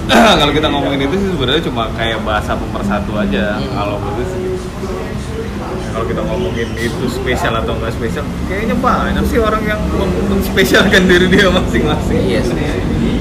[0.39, 3.71] kalau kita ngomongin itu sih sebenarnya cuma kayak bahasa pemersatu aja Hmm.
[3.71, 4.57] kalau menurut sih gitu.
[5.89, 9.79] kalau kita ngomongin itu spesial atau enggak spesial kayaknya banyak sih orang yang
[10.27, 12.57] menspesialkan diri dia masing-masing Iya sih.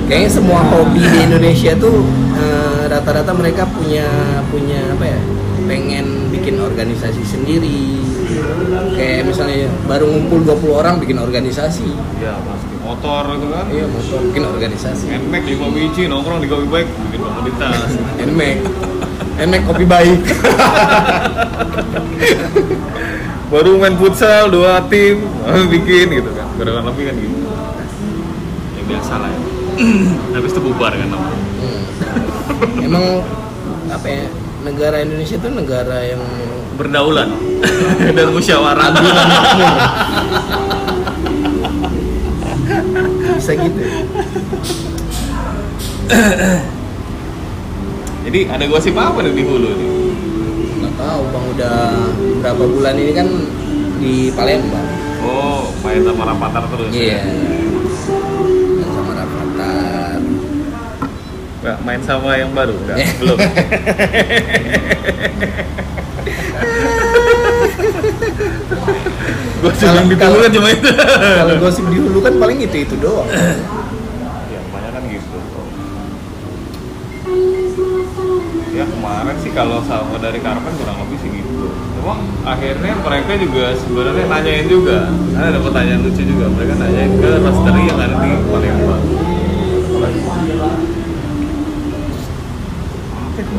[0.04, 4.04] Kayaknya semua hobi di Indonesia tuh eh, rata-rata mereka punya
[4.50, 5.20] punya apa ya?
[5.64, 8.04] Pengen bikin organisasi sendiri.
[8.92, 11.88] Kayak misalnya baru ngumpul 20 orang bikin organisasi.
[12.20, 15.04] ya pasti motor itu kan Iya, motor bikin organisasi.
[15.08, 18.58] Nmax lima biji nongkrong di kopi baik bikin komunitas Nmax.
[19.40, 20.20] Nmax kopi baik.
[23.54, 25.22] baru main futsal dua tim
[25.72, 27.38] bikin gitu kan kurang lebih kan gitu
[28.74, 29.40] ya biasa lah ya
[30.34, 31.38] habis itu bubar kan namanya.
[31.58, 31.82] Hmm.
[32.78, 33.04] Emang
[33.90, 34.26] apa ya?
[34.62, 36.22] Negara Indonesia tuh negara yang
[36.78, 37.26] berdaulat
[38.16, 38.90] dan musyawarah
[43.44, 43.76] bisa gitu.
[48.24, 49.88] jadi ada gosip apa nih di hulu nih
[50.80, 51.76] Nggak tahu bang udah
[52.40, 53.28] berapa bulan ini kan
[54.00, 54.88] di Palembang.
[55.20, 57.20] oh main sama Rapatar terus Iya.
[58.80, 60.20] Dan sama Rafathar.
[61.60, 63.08] Nggak, main sama yang baru Eh.
[63.20, 63.36] belum
[69.64, 70.88] gosip Kalau- yang ditunggu kan cuma itu.
[71.40, 73.28] Kalau gosip di hulu kan paling itu itu doang.
[73.32, 75.38] ya kebanyakan gitu.
[78.74, 81.66] Ya kemarin sih kalau sama dari Karpen kurang lebih sih gitu.
[81.96, 85.08] Cuma akhirnya mereka juga sebenarnya nanyain juga.
[85.32, 86.44] Ada pertanyaan lucu juga.
[86.52, 89.02] Mereka nanyain ke roastery yang ada di Palembang.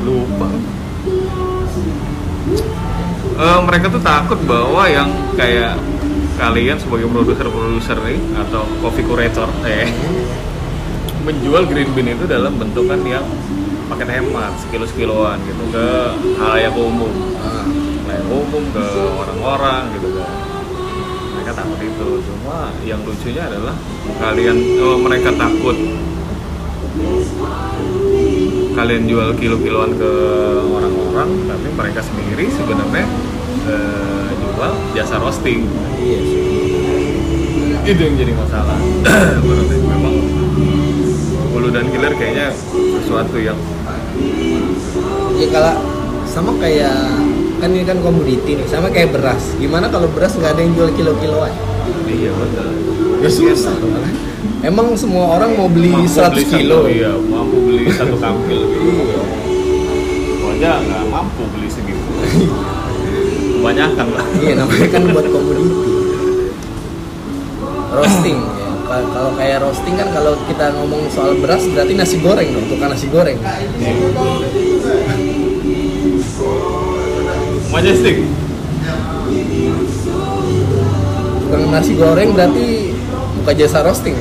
[0.05, 0.47] Lupa.
[3.35, 5.75] Eh, mereka tuh takut bahwa yang kayak
[6.35, 9.87] kalian sebagai produser-produser nih atau coffee curator eh
[11.25, 13.25] menjual green bean itu dalam bentukan yang
[13.89, 15.87] paket hemat sekilo-sekiloan gitu ke
[16.37, 17.09] halayak umum.
[17.41, 17.65] Ah,
[18.05, 20.31] halayak umum ke orang-orang gitu kan.
[21.37, 22.07] Mereka takut itu.
[22.29, 23.75] Cuma yang lucunya adalah
[24.21, 25.77] kalian oh, mereka takut
[28.75, 30.11] kalian jual kilo-kiloan ke
[30.67, 33.07] orang-orang tapi mereka sendiri sebenarnya
[33.71, 34.24] eh,
[34.55, 36.41] jual jasa roasting iya sih.
[37.85, 38.77] itu yang jadi masalah
[39.45, 40.15] Berarti memang
[41.51, 42.47] hulu dan hilir kayaknya
[42.97, 43.59] sesuatu yang
[45.35, 45.75] Ya kalau
[46.25, 46.95] sama kayak
[47.55, 49.51] kan ini kan komoditi nih, sama kayak beras.
[49.55, 51.51] Gimana kalau beras nggak ada yang jual kilo-kiloan?
[52.05, 52.71] iya betul
[53.19, 53.75] Ya susah.
[54.61, 56.79] Emang semua orang mau beli Mampu 100 beli kilo.
[56.81, 59.21] satu, iya mampu beli satu kampil gitu Iya.
[60.35, 61.99] Gua aja nggak mampu beli segitu
[63.65, 65.73] kebanyakan lah Iya, namanya kan buat komoditi.
[67.89, 68.69] Roasting ya.
[68.85, 72.93] Ka- Kalau kayak roasting kan kalau kita ngomong soal beras berarti nasi goreng dong, tukang
[72.93, 73.41] nasi goreng.
[77.67, 78.15] majestic
[81.41, 82.93] Tukang nasi goreng berarti
[83.35, 84.13] buka jasa roasting.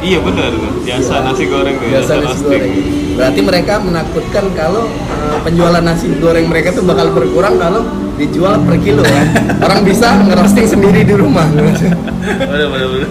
[0.00, 0.50] iya benar
[0.82, 2.48] jasa nasi goreng tuh Jasa nasi roasting.
[2.50, 2.72] goreng.
[3.12, 7.84] Berarti mereka menakutkan kalau eh, penjualan nasi goreng mereka tuh bakal berkurang kalau
[8.20, 9.26] dijual per kilo kan.
[9.64, 11.46] Orang bisa ngerosting sendiri di rumah.
[11.52, 13.10] bener bener bener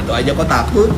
[0.00, 0.90] Itu aja kok takut.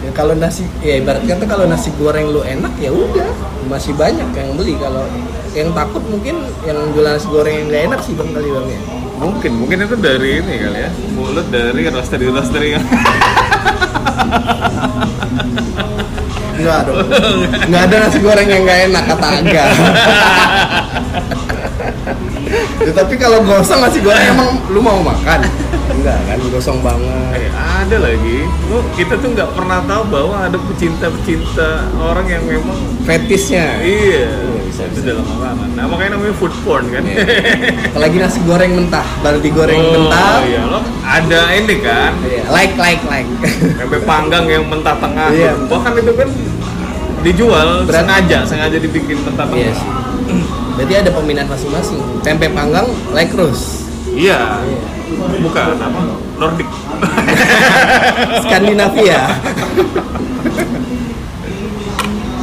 [0.00, 3.28] ya kalau nasi ya ibarat kata kalau nasi goreng lu enak ya udah
[3.68, 5.04] masih banyak yang beli kalau
[5.52, 8.80] yang takut mungkin yang jualan nasi goreng yang nggak enak sih bang kali bang ya
[9.20, 12.84] mungkin mungkin itu dari ini kali ya mulut dari roastery roastery yang
[16.60, 16.98] Enggak dong.
[17.72, 19.64] Nggak ada nasi goreng yang nggak enak kata Aga.
[22.80, 25.46] Ya, tapi kalau gosong nasi goreng emang lu mau makan?
[25.92, 27.48] Enggak kan gosong banget.
[27.48, 28.44] Eh, ada lagi.
[28.68, 34.28] Lu kita tuh nggak pernah tahu bahwa ada pecinta-pecinta orang yang memang fetisnya iya,
[34.80, 35.08] bisa, itu bisa.
[35.12, 35.68] dalam makanan.
[35.76, 37.02] Nah, makanya namanya food porn kan.
[37.04, 37.24] Iya.
[37.92, 42.12] apalagi nasi goreng mentah baru digoreng oh, mentah iya, lo ada ini kan.
[42.24, 43.28] Iya, like like like
[43.76, 45.28] Pempek panggang yang mentah tengah.
[45.30, 45.52] Iya.
[45.68, 46.28] Bahkan itu kan
[47.20, 49.88] dijual Berat- sengaja sengaja dibikin tentang Iya sih.
[50.80, 52.00] Berarti ada peminat masing-masing.
[52.24, 53.84] Tempe panggang like roast.
[54.10, 54.58] iya
[55.38, 56.00] bukan apa
[56.40, 56.68] Nordic
[58.44, 59.20] Skandinavia.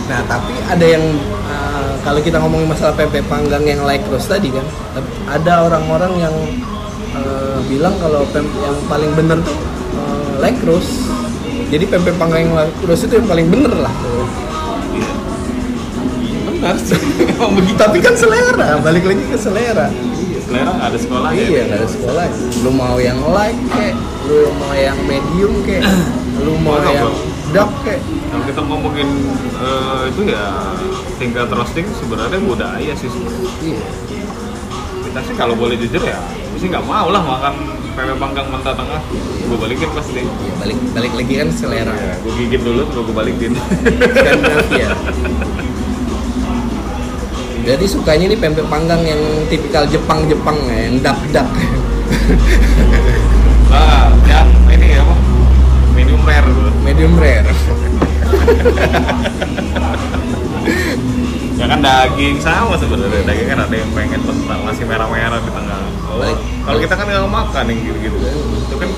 [0.09, 1.03] nah, tapi ada yang
[1.45, 1.66] uh,
[2.03, 4.65] kalau kita ngomongin masalah pempek panggang yang like roast tadi kan,
[5.29, 6.35] ada orang-orang yang
[7.15, 9.57] uh, bilang kalau pempek yang paling bener tuh
[9.97, 11.05] uh, like roast.
[11.67, 13.93] Jadi pempek panggang yang like roast itu yang paling bener lah.
[16.23, 19.87] iya benar begitu Tapi kan selera, balik lagi ke selera.
[19.93, 22.25] Iya, selera nggak ada sekolah ya Iya, nggak ada sekolah.
[22.65, 23.93] Lu mau yang light kek,
[24.25, 25.83] lu mau yang medium kek,
[26.41, 27.13] lu mau yang
[27.55, 27.99] dark kek.
[28.27, 29.09] kalau kita ngomongin
[29.57, 30.45] eh, itu ya
[31.17, 33.09] tingkat roasting sebenarnya budaya sih
[33.59, 33.81] Iya.
[35.03, 36.19] kita sih kalau boleh jujur ya
[36.57, 37.53] sih nggak mau lah makan
[37.93, 39.01] pempek panggang mentah tengah
[39.41, 41.93] gue balikin pasti Iya, balik balik lagi kan selera.
[41.93, 43.51] ya, gue gigit dulu terus gue balikin
[44.13, 44.89] Skandinavia.
[47.67, 49.19] Jadi sukanya nih pempek panggang yang
[49.51, 51.47] tipikal Jepang-Jepang ya, yang dak-dak.
[53.67, 55.15] nah yang ini apa
[55.91, 56.47] medium rare
[56.79, 57.51] Medium rare.
[61.57, 63.21] Ya kan daging sama sebenarnya.
[63.25, 65.81] Daging kan ada yang pengen mentah masih merah-merah di tengah.
[66.05, 68.17] Kalau Balik- kalau kita kan nggak makan yang gitu-gitu.
[68.67, 68.89] Itu kan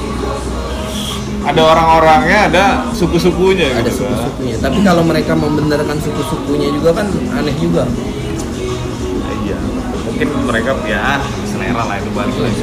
[1.39, 4.03] ada orang-orangnya ada suku-sukunya Ada gitu.
[4.03, 4.11] kan.
[4.11, 4.55] suku-sukunya.
[4.59, 7.87] Tapi kalau mereka membenarkan suku-sukunya juga kan aneh juga.
[7.87, 9.57] Nah, iya.
[10.03, 12.61] Mungkin mereka ya selera lah itu balik lagi.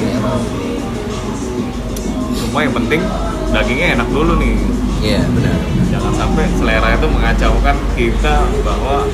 [2.37, 3.01] Semua yang penting
[3.51, 4.55] dagingnya enak dulu nih
[5.07, 5.55] Iya, benar.
[5.87, 9.07] jangan sampai selera itu mengacaukan kita bahwa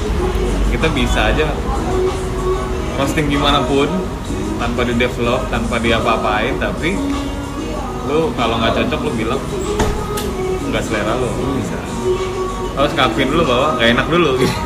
[0.73, 1.53] kita bisa aja
[2.97, 3.93] roasting gimana pun
[4.57, 6.97] tanpa di develop tanpa diapa-apain tapi
[8.09, 9.41] lu kalau nggak cocok lu bilang
[10.73, 11.77] nggak selera lu lu bisa
[12.73, 14.57] harus ngakuin dulu bahwa nggak enak dulu gitu.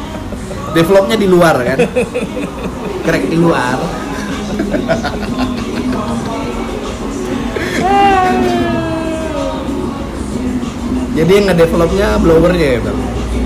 [0.76, 1.78] Developnya di luar kan.
[3.04, 3.76] Crack di luar.
[11.18, 12.98] Jadi yang ngedevelopnya blowernya ya bang.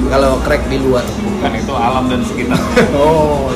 [0.07, 1.05] Kalau crack di luar.
[1.41, 2.55] kan itu alam dan sekitar
[2.95, 3.49] Oh.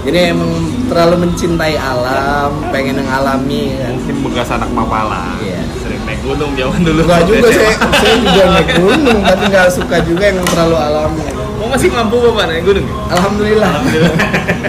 [0.00, 0.48] Jadi emang
[0.88, 3.92] terlalu mencintai alam, pengen yang alami kan.
[3.92, 5.60] mungkin bekas anak mapala Iya.
[5.76, 9.96] sering naik gunung zaman dulu Enggak juga saya, saya juga naik gunung, tapi nggak suka
[10.00, 11.22] juga yang terlalu alami.
[11.60, 12.94] Oh masih mampu bapak naik gunung ya?
[13.12, 13.68] Alhamdulillah.
[13.68, 14.16] Alhamdulillah.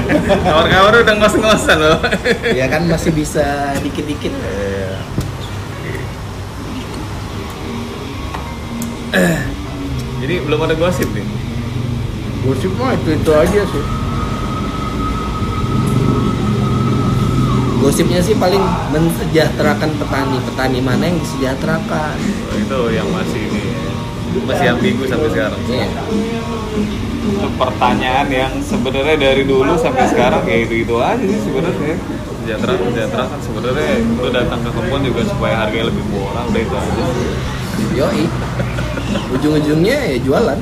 [0.51, 1.99] Kawan-kawan udah ngos-ngosan loh.
[2.51, 3.45] ya kan masih bisa
[3.79, 4.35] dikit-dikit.
[10.23, 11.25] Jadi belum ada gosip nih.
[12.47, 13.83] Gosip mah itu itu aja sih.
[17.81, 18.61] Gosipnya sih paling
[18.93, 20.37] mensejahterakan petani.
[20.47, 22.15] Petani mana yang disejahterakan?
[22.21, 23.63] Oh, itu yang masih ini
[24.47, 25.59] masih ambigu sampai sekarang.
[25.67, 25.89] Iya.
[27.21, 31.95] Itu pertanyaan yang sebenarnya dari dulu sampai sekarang ya itu itu aja sih sebenarnya.
[32.41, 36.75] Sejahtera sejahtera kan sebenarnya lu datang ke kebun juga supaya harganya lebih murah udah itu
[36.79, 37.03] aja.
[37.91, 38.25] Yoi.
[39.31, 40.59] Ujung-ujungnya ya jualan.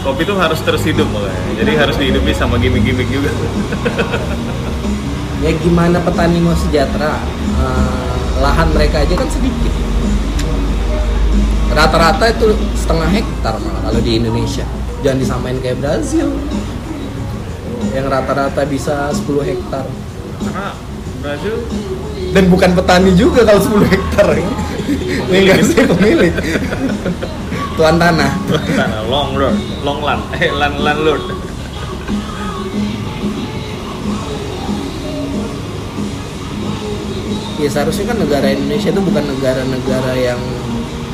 [0.00, 1.36] Kopi itu harus terus hidup mulai.
[1.60, 3.30] Jadi harus dihidupi sama gimmick-gimmick juga.
[5.40, 7.16] Ya gimana petani mau sejahtera?
[7.60, 8.12] Eh,
[8.44, 9.72] lahan mereka aja kan sedikit.
[11.72, 14.68] Rata-rata itu setengah hektar malah kalau di Indonesia.
[15.00, 16.28] Jangan disamain kayak Brazil.
[17.96, 19.84] Yang rata-rata bisa 10 hektar.
[20.44, 20.76] Karena
[21.20, 21.56] Brazil
[22.32, 24.28] Dan bukan petani juga kalau 10 hektar.
[24.32, 26.32] Ini enggak sih pemilik.
[27.74, 28.30] Tuan tanah.
[28.48, 31.22] tanah long road, long land, eh land landlord.
[37.60, 40.40] Ya seharusnya kan negara Indonesia itu bukan negara-negara yang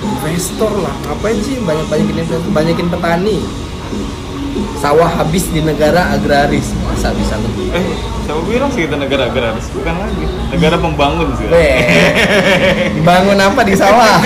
[0.06, 0.94] investor lah.
[1.08, 3.38] Ngapain sih banyak-banyakin investor, banyakin petani.
[4.78, 6.70] Sawah habis di negara agraris.
[6.96, 7.68] Masa bisa lebih?
[7.76, 7.84] Eh,
[8.24, 9.68] siapa bilang sih kita negara agraris?
[9.68, 11.44] Bukan lagi, negara pembangun sih.
[13.04, 14.16] Bangun apa di sawah?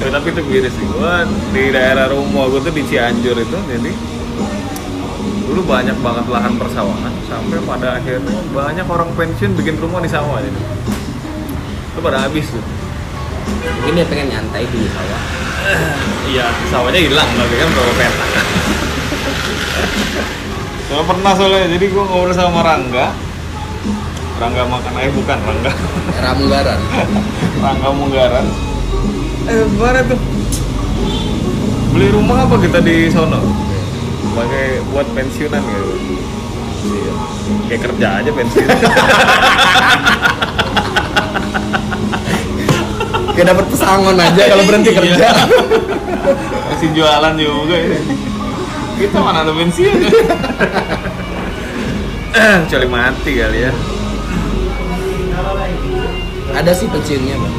[0.00, 0.86] Ya, tapi itu miris sih.
[0.88, 3.92] Gua di daerah rumah gua tuh di Cianjur itu, jadi
[5.44, 10.36] dulu banyak banget lahan persawahan sampai pada akhirnya banyak orang pensiun bikin rumah di sawah
[10.36, 10.52] jadi
[11.94, 12.60] itu pada habis tuh
[13.46, 15.22] Mungkin dia pengen nyantai di sawah.
[16.28, 18.26] iya sawahnya hilang tapi kan bawa peta
[20.86, 23.10] Soalnya pernah soalnya, jadi gua ngobrol sama Rangga
[24.36, 25.72] Rangga makan, eh bukan Rangga
[26.12, 26.78] Era Munggaran.
[27.64, 28.46] Rangga Munggaran
[29.46, 30.20] Eh gimana tuh?
[31.90, 33.40] Beli rumah apa kita di sono?
[34.20, 35.90] Sebagai buat pensiunan gitu
[36.86, 37.14] Iya
[37.66, 38.68] Kayak kerja aja pensiun
[43.36, 44.98] kayak dapat pesangon aja kalau berhenti Iya.
[44.98, 45.28] kerja
[46.66, 47.98] masih jualan juga ini
[48.96, 49.92] kita mana ada bensin
[52.36, 53.72] kecuali mati kali ya.
[56.56, 57.56] Ada sih pensiunnya bang.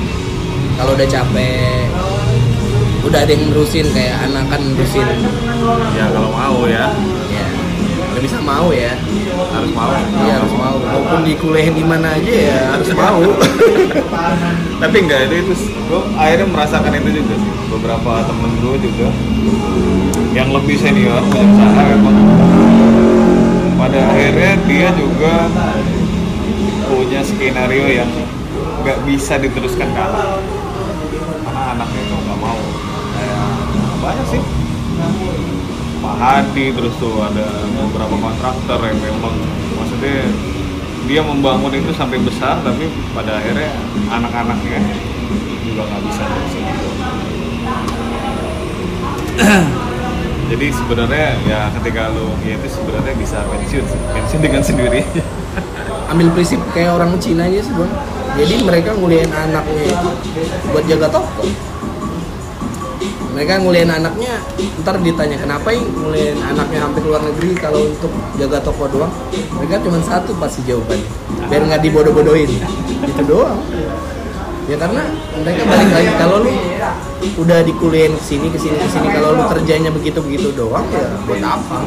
[0.78, 1.86] Kalau udah capek
[3.06, 5.06] udah ada yang nerusin kayak anak kan nerusin.
[5.94, 6.90] Ya kalau mau ya.
[7.30, 7.46] Ya
[8.18, 8.98] udah bisa mau ya
[9.58, 9.92] harus mau.
[9.94, 10.78] Iya harus mau.
[10.78, 13.22] Maupun dikuliahin di mana aja ya harus mau.
[14.82, 15.54] Tapi enggak itu itu.
[15.90, 17.52] Gue akhirnya merasakan itu juga sih.
[17.74, 19.08] Beberapa temen gue juga
[20.38, 22.18] yang lebih senior punya usaha emang
[23.78, 25.50] pada akhirnya dia juga
[26.88, 28.10] punya skenario yang
[28.86, 30.40] nggak bisa diteruskan ke anak.
[31.46, 32.60] Karena anaknya itu nggak mau.
[33.18, 33.46] Kayak
[33.98, 34.42] banyak sih
[35.98, 39.34] Pak Hadi terus tuh ada beberapa kontraktor yang memang
[39.78, 40.30] maksudnya
[41.08, 43.72] dia membangun itu sampai besar tapi pada akhirnya
[44.12, 44.80] anak-anaknya
[45.64, 46.90] juga nggak bisa terusin itu.
[50.52, 55.02] jadi sebenarnya ya ketika lo ya itu sebenarnya bisa pensiun pensiun dengan sendiri.
[56.12, 57.92] Ambil prinsip kayak orang Cina aja sih bang.
[58.38, 60.10] Jadi mereka nguliahin anaknya itu
[60.70, 61.44] buat jaga toko
[63.38, 64.42] mereka nguliahin anaknya
[64.82, 68.10] ntar ditanya kenapa ya nguliahin anaknya sampai luar negeri kalau untuk
[68.42, 69.14] jaga toko doang?
[69.62, 71.06] Mereka cuma satu pasti jawabannya
[71.46, 72.50] biar nggak dibodoh-bodohin.
[73.06, 73.62] Itu doang.
[74.66, 75.06] Ya karena
[75.38, 76.52] mereka balik lagi kalau lu
[77.46, 81.06] udah dikuliahin ke sini ke sini ke sini kalau lu kerjanya begitu begitu doang ya
[81.30, 81.86] buat apa?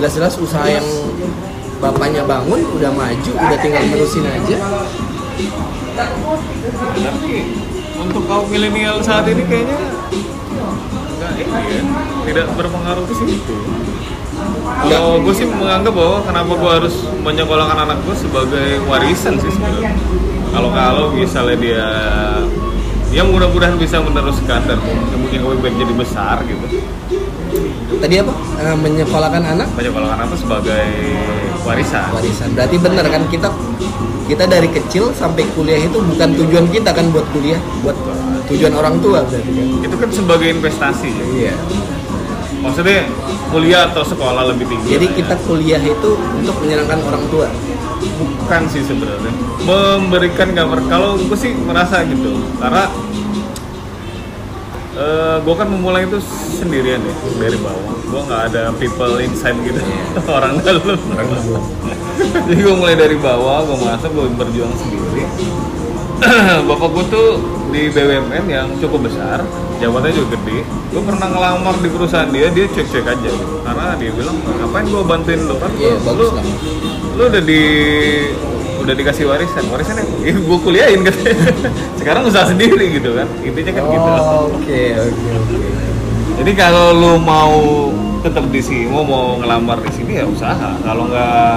[0.00, 0.88] Jelas-jelas usaha yang
[1.76, 4.56] bapaknya bangun udah maju udah tinggal menerusin aja.
[8.00, 9.76] Untuk kaum milenial saat ini kayaknya
[11.36, 11.82] ini ya
[12.28, 13.56] tidak berpengaruh ke situ.
[14.68, 19.92] Kalau gue sih menganggap bahwa kenapa gue harus menyekolahkan anak gue sebagai warisan sih sebenarnya.
[20.48, 21.86] Kalau kalau misalnya dia
[23.08, 24.78] ya mudah-mudahan bisa meneruskan dan
[25.16, 26.66] mungkin baik jadi besar gitu.
[27.98, 28.32] Tadi apa?
[28.62, 29.68] Eh, menyekolahkan anak?
[29.74, 30.86] Menyekolahkan apa sebagai
[31.64, 32.08] warisan.
[32.12, 32.48] Warisan.
[32.54, 33.22] Berarti benar kan?
[33.26, 33.48] Kita
[34.28, 37.58] kita dari kecil sampai kuliah itu bukan tujuan kita kan buat kuliah?
[37.80, 37.96] Buat
[38.48, 39.66] tujuan orang tua berarti kan?
[39.84, 41.26] Itu kan sebagai investasi ya?
[41.36, 41.54] Iya.
[42.58, 43.06] Maksudnya
[43.54, 44.98] kuliah atau sekolah lebih tinggi?
[44.98, 45.18] Jadi lah ya.
[45.22, 47.46] kita kuliah itu untuk menyenangkan orang tua?
[48.18, 49.32] Bukan sih sebenarnya.
[49.62, 50.80] Memberikan gambar.
[50.90, 52.34] Kalau gue sih merasa gitu.
[52.58, 52.90] Karena
[55.38, 56.18] gue kan memulai itu
[56.58, 57.94] sendirian ya dari bawah.
[58.10, 59.78] Gue nggak ada people inside gitu.
[60.36, 60.98] Orang dalam.
[62.50, 65.22] Jadi gue mulai dari bawah gue merasa gue berjuang sendiri
[66.68, 67.28] bapak gue tuh
[67.68, 69.44] di BUMN yang cukup besar
[69.78, 70.58] jabatannya juga gede.
[70.90, 73.28] Gue pernah ngelamar di perusahaan dia dia cek cek aja.
[73.28, 76.28] Gitu karena dia bilang ngapain gue bantuin lo kan Iya, lu- bagus
[77.14, 77.62] lu- udah di
[78.78, 79.64] udah dikasih warisan.
[79.68, 81.34] Warisannya ya gue kuliahin katanya
[82.00, 83.26] sekarang usaha sendiri gitu kan.
[83.40, 84.10] Intinya kan gitu.
[84.50, 85.56] Oke oke oke.
[86.38, 87.54] Jadi kalau lu mau
[88.18, 90.74] tetap di sini mau mau ngelamar di sini ya usaha.
[90.82, 91.54] Kalau nggak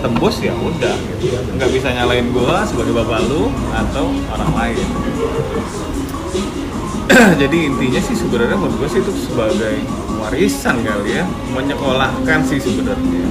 [0.00, 0.96] tembus ya udah.
[1.58, 4.88] Nggak bisa nyalain gua sebagai bapak lu atau orang lain.
[7.40, 9.80] Jadi intinya sih sebenarnya menurut gue sih itu sebagai
[10.20, 13.26] warisan kali ya menyekolahkan sih sebenarnya.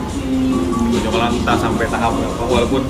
[0.91, 2.83] Menyekolah entah sampai tahap berapa walaupun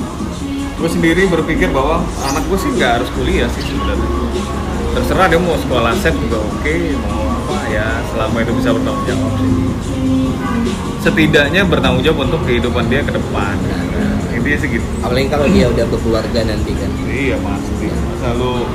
[0.78, 4.10] gue sendiri berpikir bahwa anak gue sih nggak harus kuliah sih sebenarnya.
[4.98, 9.34] Terserah dia mau sekolah set juga oke mau apa ya selama itu bisa bertanggung jawab
[9.38, 9.52] sih
[11.08, 13.56] setidaknya bertanggung jawab untuk kehidupan dia ke depan.
[14.36, 14.86] Intinya sih gitu.
[15.00, 16.92] Apalagi kalau dia udah berkeluarga nanti kan.
[17.08, 17.88] Iya pasti.
[17.88, 18.68] Masa lu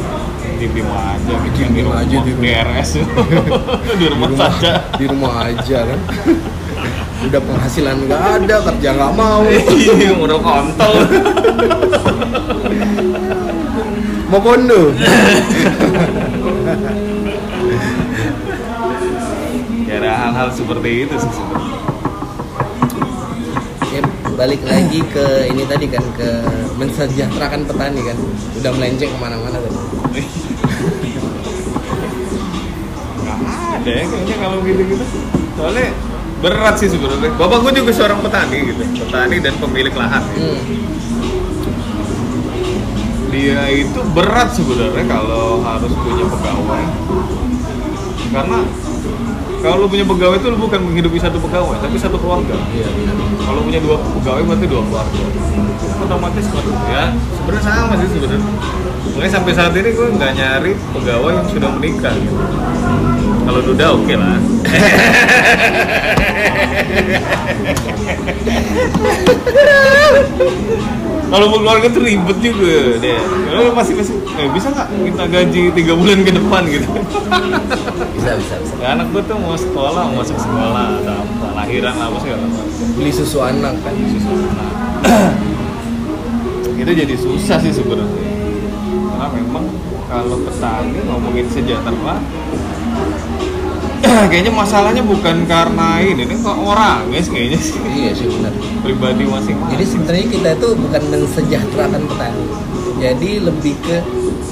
[0.63, 2.47] diem aja gitu di rumah aja di rumah.
[2.47, 2.91] DRS
[4.01, 4.73] di rumah saja.
[4.95, 6.01] di rumah aja kan.
[7.23, 9.43] Udah penghasilan nggak ada kerja nggak mau.
[9.83, 10.95] Iya udah kontol.
[14.33, 14.83] Mau kondo
[19.93, 21.82] ya hal-hal seperti itu sih sebenarnya
[24.35, 26.29] balik lagi ke ini tadi kan ke
[26.81, 28.17] mensejahterakan petani kan.
[28.59, 29.73] Udah melenceng ke mana-mana kan.
[33.23, 35.05] Nggak ada ya kayaknya kalau gitu-gitu.
[35.57, 35.89] Soalnya
[36.43, 37.31] berat sih sebenarnya.
[37.39, 38.83] Bapak gue juga seorang petani gitu.
[39.07, 40.23] Petani dan pemilik lahan.
[40.35, 40.43] Gitu.
[40.43, 40.81] hmm.
[43.33, 46.85] dia itu berat sebenarnya kalau harus punya pegawai.
[48.33, 48.59] Karena
[49.63, 52.59] kalau lu punya pegawai itu lu bukan menghidupi satu pegawai tapi satu keluarga.
[52.75, 53.15] Iya benar
[53.47, 55.23] kalau punya dua pegawai berarti dua keluarga.
[56.03, 58.51] Otomatis waduh ya sebenarnya sama sih sebenarnya.
[59.13, 62.11] Makanya sampai saat ini gue nggak nyari pegawai yang sudah menikah.
[62.11, 62.37] Gitu.
[63.43, 64.39] kalau duda oke lah.
[71.33, 72.99] Kalau mau keluarga tuh ribet juga.
[72.99, 76.63] Deh kalau masih masih eh, bisa nggak kita gaji tiga bulan ke depan?
[76.67, 76.89] gitu
[78.23, 78.75] bisa bisa bisa.
[78.79, 81.27] Ya, anak gue tuh mau sekolah mau masuk sekolah atau
[81.59, 83.95] lahiran apa segala macam beli susu anak kan?
[86.83, 88.23] Itu jadi susah sih sebenarnya.
[89.11, 89.67] Karena memang
[90.07, 92.23] kalau petani ngomongin sejahtera
[94.31, 97.75] kayaknya masalahnya bukan karena ini ini kok orang guys kayaknya sih.
[97.83, 98.55] Iya sih benar.
[98.87, 99.75] Pribadi masing-masing.
[99.75, 102.47] Jadi sebenarnya kita itu bukan mensejahterakan petani.
[103.03, 103.99] Jadi lebih ke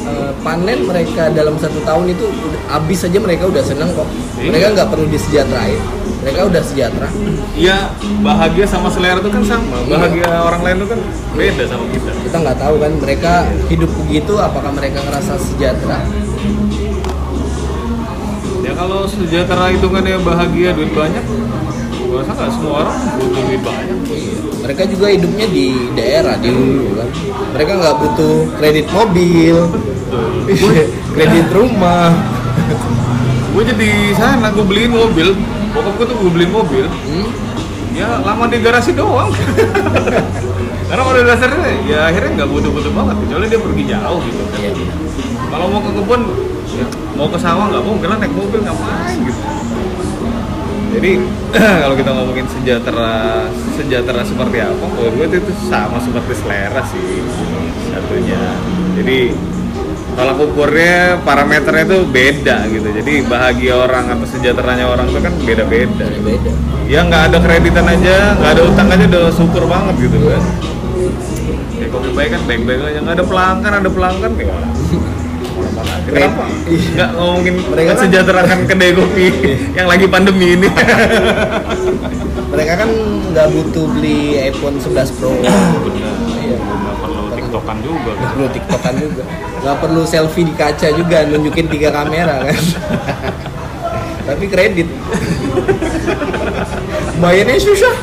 [0.02, 2.26] eh, panen mereka dalam satu tahun itu
[2.66, 4.48] habis saja mereka udah seneng kok Iya.
[4.48, 5.80] mereka nggak perlu disejahterain
[6.20, 7.08] mereka udah sejahtera
[7.52, 7.76] Iya,
[8.20, 9.76] bahagia sama selera itu kan sama.
[9.86, 12.10] Bahagia orang lain itu kan beda sama kita.
[12.22, 13.32] kita nggak tahu kan mereka
[13.66, 16.00] hidup begitu apakah mereka ngerasa sejahtera
[18.60, 21.24] Ya kalau sejahtera itu kan ya bahagia duit banyak,
[22.02, 23.98] gua rasa nggak semua orang butuh duit banyak.
[24.06, 24.34] Iya.
[24.60, 27.08] mereka juga hidupnya di daerah di hulu kan
[27.50, 29.56] mereka nggak butuh kredit mobil
[31.14, 32.12] kredit rumah
[33.50, 35.34] Gue jadi sana, gue beliin mobil.
[35.74, 36.86] Bokap gue tuh gue beliin mobil.
[36.86, 37.26] hmm?
[37.90, 39.34] Ya lama di garasi doang.
[40.90, 43.16] Karena pada dasarnya ya akhirnya nggak butuh-butuh banget.
[43.26, 44.42] Kecuali dia pergi jauh gitu.
[44.46, 44.58] kan.
[44.58, 44.94] Iya.
[45.50, 46.22] Kalau mau ke kebun,
[46.78, 46.86] ya,
[47.18, 49.42] mau ke sawah nggak mau, karena naik mobil ngapain gitu.
[50.90, 51.10] Jadi
[51.82, 57.22] kalau kita ngomongin sejahtera, sejahtera seperti apa, menurut gue itu, itu sama seperti selera sih
[57.90, 58.42] satunya.
[58.94, 59.18] Jadi
[60.20, 62.88] tolak ukurnya, parameternya itu beda gitu.
[62.92, 66.04] Jadi bahagia orang atau sejahteranya orang itu kan beda-beda.
[66.20, 66.50] beda
[66.84, 70.42] Ya nggak ada kreditan aja, nggak ada utang aja udah syukur banget gitu kan.
[71.72, 74.56] Ya kopi baik kan baik-baik aja, nggak ada pelanggan, ada pelanggan ya.
[76.00, 76.44] Kenapa?
[76.66, 79.26] Nggak ngomongin Mereka kan- sejahterakan kedai kopi
[79.78, 80.68] yang lagi pandemi ini.
[82.50, 82.90] mereka kan
[83.30, 86.14] nggak butuh beli iPhone 11 Pro Benar.
[86.50, 86.58] Iya.
[86.58, 88.30] Nggak perlu tiktokan juga nggak kan.
[88.34, 89.22] perlu tiktokan juga
[89.60, 92.62] nggak perlu selfie di kaca juga nunjukin tiga kamera kan
[94.28, 94.88] tapi kredit
[97.22, 97.94] bayarnya susah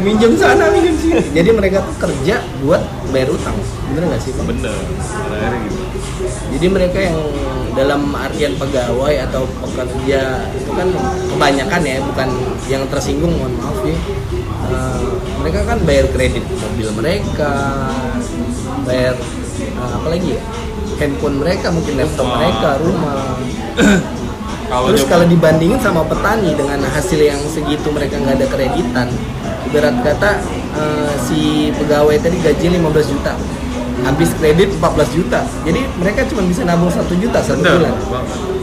[0.00, 3.56] minjem sana minjem sini jadi mereka tuh kerja buat bayar utang
[3.90, 4.74] bener nggak sih bang Bener.
[5.66, 5.80] Gitu.
[6.56, 7.18] jadi mereka yang
[7.76, 10.88] dalam artian pegawai atau pekerja itu kan
[11.28, 12.28] kebanyakan ya bukan
[12.72, 13.96] yang tersinggung mohon maaf ya
[14.66, 15.02] Eh,
[15.46, 17.54] mereka kan bayar kredit mobil mereka
[18.82, 19.14] bayar
[19.62, 20.42] eh, apa lagi ya?
[20.98, 22.38] Handphone mereka mungkin laptop Rumah.
[22.42, 23.14] mereka rumah.
[24.66, 29.06] Kalau terus kalau dibandingin sama petani dengan hasil yang segitu mereka nggak ada kreditan
[29.70, 30.42] ibarat kata
[30.74, 33.38] eh, si pegawai tadi gaji 15 juta
[34.02, 35.46] habis kredit 14 juta.
[35.62, 37.94] Jadi mereka cuma bisa nabung satu juta satu bulan.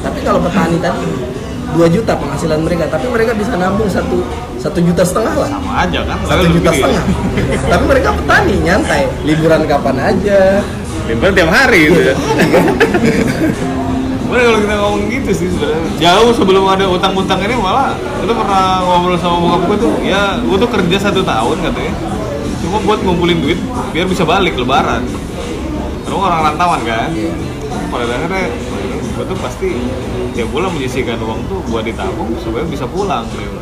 [0.03, 1.07] Tapi kalau petani tadi
[1.75, 4.21] 2 juta penghasilan mereka tapi mereka bisa nabung satu
[4.61, 6.17] satu juta setengah lah sama aja kan.
[6.23, 6.79] satu juta lebih gede.
[6.79, 7.03] setengah
[7.67, 10.63] tapi mereka petani nyantai liburan kapan aja
[11.03, 12.15] Liburan tiap hari gitu ya.
[14.31, 15.83] Bener kalau kita ngomong gitu sih sebenarnya.
[15.99, 17.93] Jauh sebelum ada utang-utang ini malah
[18.23, 21.93] itu pernah ngobrol sama bokap gue tuh, ya gue tuh kerja satu tahun katanya.
[22.63, 23.59] Cuma buat ngumpulin duit
[23.91, 25.03] biar bisa balik lebaran.
[26.07, 27.11] Karena orang rantauan kan.
[27.11, 27.33] Iya.
[27.93, 28.45] Pada akhirnya
[29.13, 29.69] gue tuh pasti
[30.33, 33.59] tiap bulan menyisihkan uang tuh buat ditabung supaya bisa pulang gitu.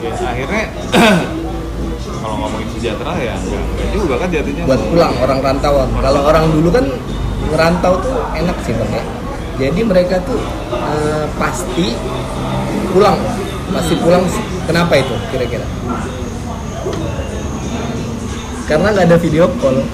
[0.00, 0.64] Ya akhirnya
[2.22, 5.88] kalau ngomongin sejahtera ya enggak, juga kan jatuhnya buat pulang orang rantauan.
[6.00, 6.86] Kalau orang dulu kan
[7.52, 9.04] ngerantau tuh enak sih bang ya.
[9.68, 10.40] Jadi mereka tuh
[10.72, 11.92] eh, pasti
[12.96, 13.20] pulang,
[13.76, 14.24] pasti pulang.
[14.64, 15.66] Kenapa itu kira-kira?
[18.64, 19.84] Karena nggak ada video call.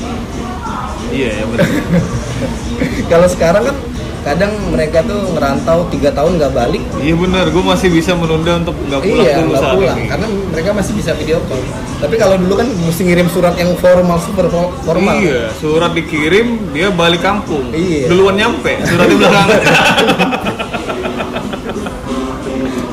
[1.08, 1.68] Iya ya benar.
[3.12, 3.76] Kalau sekarang kan
[4.18, 6.82] kadang mereka tuh ngerantau tiga tahun nggak balik.
[7.00, 10.08] Iya benar, gue masih bisa menunda untuk nggak pulang iya dulu nggak saat pulang ini.
[10.10, 11.62] karena mereka masih bisa video call.
[11.98, 15.16] Tapi kalau dulu kan mesti ngirim surat yang formal super fo- formal.
[15.16, 17.72] Iya, surat dikirim, dia balik kampung.
[17.72, 18.10] Iya.
[18.10, 19.48] Duluan nyampe, surat di belakang.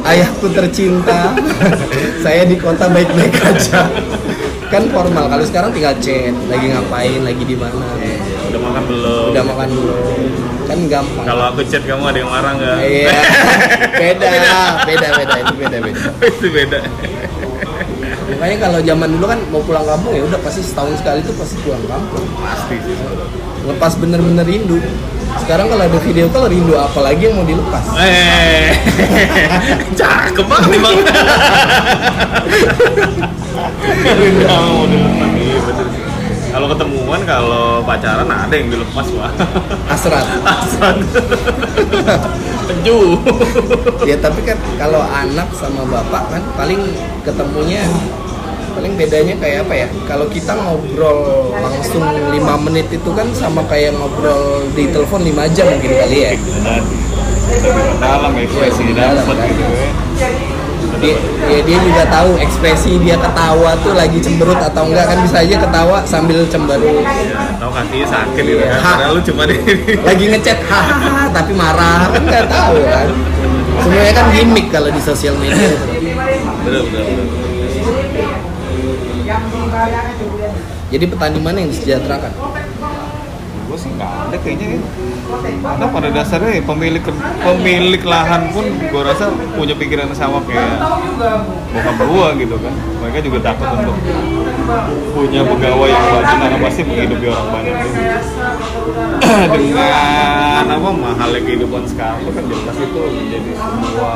[0.06, 1.34] ayahku tercinta
[2.24, 3.90] saya di kota baik-baik aja
[4.70, 7.86] kan formal kalau sekarang tinggal chat lagi ngapain lagi di mana
[8.86, 9.30] belum?
[9.32, 10.30] udah makan belum
[10.66, 12.78] kan gampang Kalau aku chat kamu ada yang marah nggak?
[12.82, 13.14] iya
[14.02, 14.28] beda
[14.84, 16.00] beda beda itu beda beda
[16.32, 16.80] Itu beda.
[18.36, 21.56] makanya kalau zaman dulu kan mau pulang kampung ya udah pasti setahun sekali tuh pasti
[21.62, 22.96] pulang kampung Pasti sih.
[23.64, 24.78] lepas bener-bener rindu
[25.38, 28.72] sekarang kalau ada video call rindu apalagi yang mau dilepas Eh,
[30.00, 30.96] cakep banget nih bang.
[34.46, 35.15] Kamu mau dilepas.
[36.56, 39.28] Kalau ketemuan, kalau pacaran ada yang dilepas wah.
[39.92, 40.24] asrat
[40.56, 41.04] Asal.
[42.66, 43.20] Peju.
[44.08, 46.80] ya tapi kan kalau anak sama bapak kan paling
[47.28, 47.84] ketemunya
[48.72, 52.34] paling bedanya kayak apa ya kalau kita ngobrol langsung 5
[52.66, 56.32] menit itu kan sama kayak ngobrol di telepon 5 jam mungkin kali ya
[57.46, 58.18] Iya,
[58.82, 59.50] lebih dalam, dapat kan?
[59.54, 59.64] gitu
[60.18, 60.65] ya
[61.00, 61.18] dia,
[61.48, 65.06] ya dia juga tahu ekspresi dia ketawa tuh lagi cemberut atau enggak.
[65.10, 67.04] Kan bisa aja ketawa sambil cemberut.
[67.04, 68.72] Ya, tahu kakinya sakit gitu Iya.
[68.72, 68.82] kan.
[68.84, 69.56] Padahal lu cuma di
[70.04, 72.02] lagi ngechat hahaha tapi marah.
[72.12, 73.08] Kan nggak tahu kan.
[73.76, 75.72] Semuanya kan gimmick kalau di sosial media.
[76.64, 77.06] Bener bener
[80.86, 82.32] jadi petani mana yang disejahterakan
[83.76, 84.82] gue sih nggak ada kayaknya ya.
[85.60, 87.04] Karena pada dasarnya ya, pemilik
[87.44, 90.80] pemilik lahan pun gue rasa punya pikiran sama kayak
[91.76, 92.72] bokap gue gitu kan.
[93.04, 94.00] Mereka juga takut untuk
[95.12, 98.00] punya pegawai yang banyak karena pasti menghidupi orang banyak gitu.
[99.56, 104.16] dengan apa mahalnya kehidupan sekarang itu kan jelas itu menjadi sebuah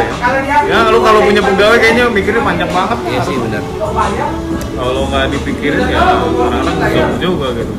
[0.00, 0.58] ya?
[0.64, 2.98] ya lu kalau punya pegawai kayaknya mikirnya panjang banget.
[3.04, 3.62] Iya sih benar.
[4.72, 7.74] Kalau nggak dipikirin ya orang-orang juga gitu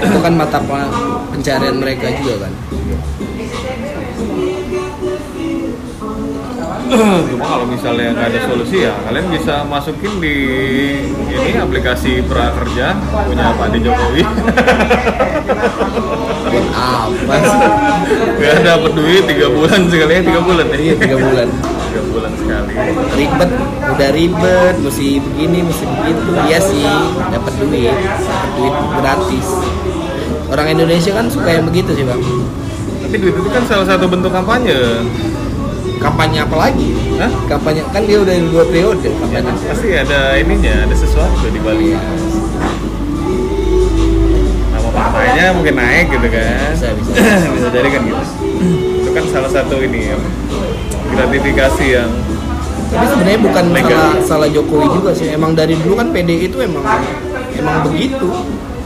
[0.00, 0.92] itu kan mata pe-
[1.30, 2.52] pencarian mereka juga kan
[6.90, 10.34] Cuma kalau misalnya nggak ada solusi ya kalian bisa masukin di
[11.22, 14.22] ini aplikasi prakerja punya Pak De Jokowi.
[16.42, 17.70] buat apa sih
[18.40, 20.76] Gak dapat duit tiga bulan sekali ya tiga bulan ya.
[20.76, 21.48] iya tiga bulan
[21.90, 22.70] Tiga bulan sekali.
[23.18, 23.50] ribet
[23.82, 26.86] udah ribet mesti begini mesti begitu iya sih
[27.34, 29.46] dapat duit dapat duit gratis
[30.46, 32.22] orang Indonesia kan suka yang begitu sih bang
[33.02, 35.02] Tapi duit itu kan salah satu bentuk kampanye.
[35.98, 37.30] kampanye apa lagi Hah?
[37.50, 41.98] kampanye kan dia udah dua periode kampanye Pasti ada ininya, ada sesuatu di balik.
[44.70, 46.70] Nama partainya mungkin naik gitu kan.
[46.70, 47.10] Bisa, bisa.
[47.58, 48.24] bisa jadi kan gitu.
[49.02, 50.16] Itu kan salah satu ini ya.
[51.10, 52.10] Gratifikasi yang
[52.90, 53.86] tapi sebenarnya bukan Mega.
[53.86, 56.82] salah salah Jokowi juga sih emang dari dulu kan PDI itu emang
[57.54, 58.26] emang begitu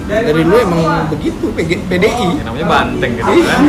[0.05, 3.63] dari dulu emang begitu PG PDI namanya banteng gitu kan.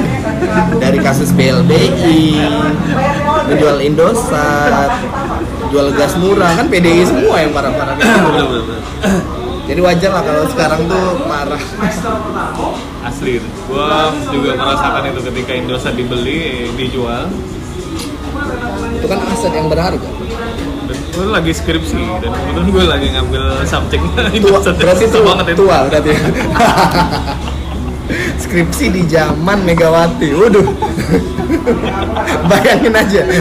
[0.76, 2.36] dari kasus BLBI
[3.47, 4.91] menjual Indosat
[5.72, 8.80] jual gas murah kan PDI semua yang Bener-bener.
[9.72, 11.64] jadi wajar lah kalau sekarang tuh marah
[13.06, 13.38] Asli,
[13.70, 17.30] gua juga merasakan itu ketika Indosat dibeli, dijual.
[18.95, 20.10] Itu kan aset yang berharga
[20.86, 25.58] Dan gue lagi skripsi dan kebetulan gue lagi ngambil subjeknya tua berarti tua, banget itu.
[25.66, 26.12] tua berarti
[28.38, 30.68] skripsi di zaman Megawati waduh
[32.49, 33.22] bayangin aja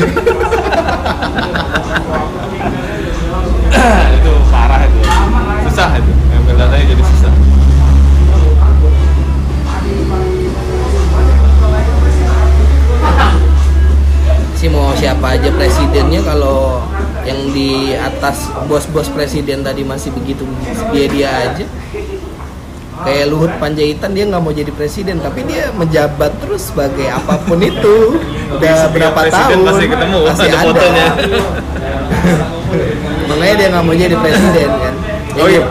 [4.15, 4.99] itu parah itu.
[5.69, 6.14] Susah itu.
[14.85, 16.85] Mau siapa aja presidennya kalau
[17.25, 20.45] yang di atas bos-bos presiden tadi masih begitu
[20.93, 21.65] dia dia aja
[23.01, 27.57] kayak Luhut Panjaitan dia nggak mau jadi presiden tapi dia menjabat terus sebagai apa pun
[27.73, 28.21] itu
[28.61, 31.07] udah berapa presiden tahun Masih ketemu, masih ada ada fotonya.
[33.33, 34.95] makanya dia nggak mau jadi presiden kan
[35.35, 35.67] Oh iya.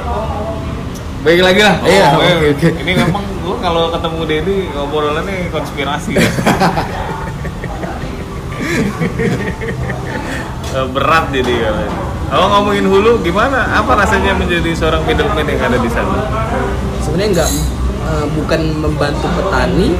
[1.24, 1.80] Baik lagi lah.
[1.88, 2.70] Iya, Oh, oke, oke.
[2.84, 6.28] Ini memang lu kalau ketemu Dedi ngobrolannya konspirasi ya.
[10.74, 12.02] Eh, Berat jadi katanya.
[12.34, 13.62] Kalau ngomongin hulu gimana?
[13.78, 16.18] Apa rasanya menjadi seorang middleman yang ada di sana?
[17.04, 17.52] sebenarnya nggak
[18.10, 19.94] eh, bukan membantu petani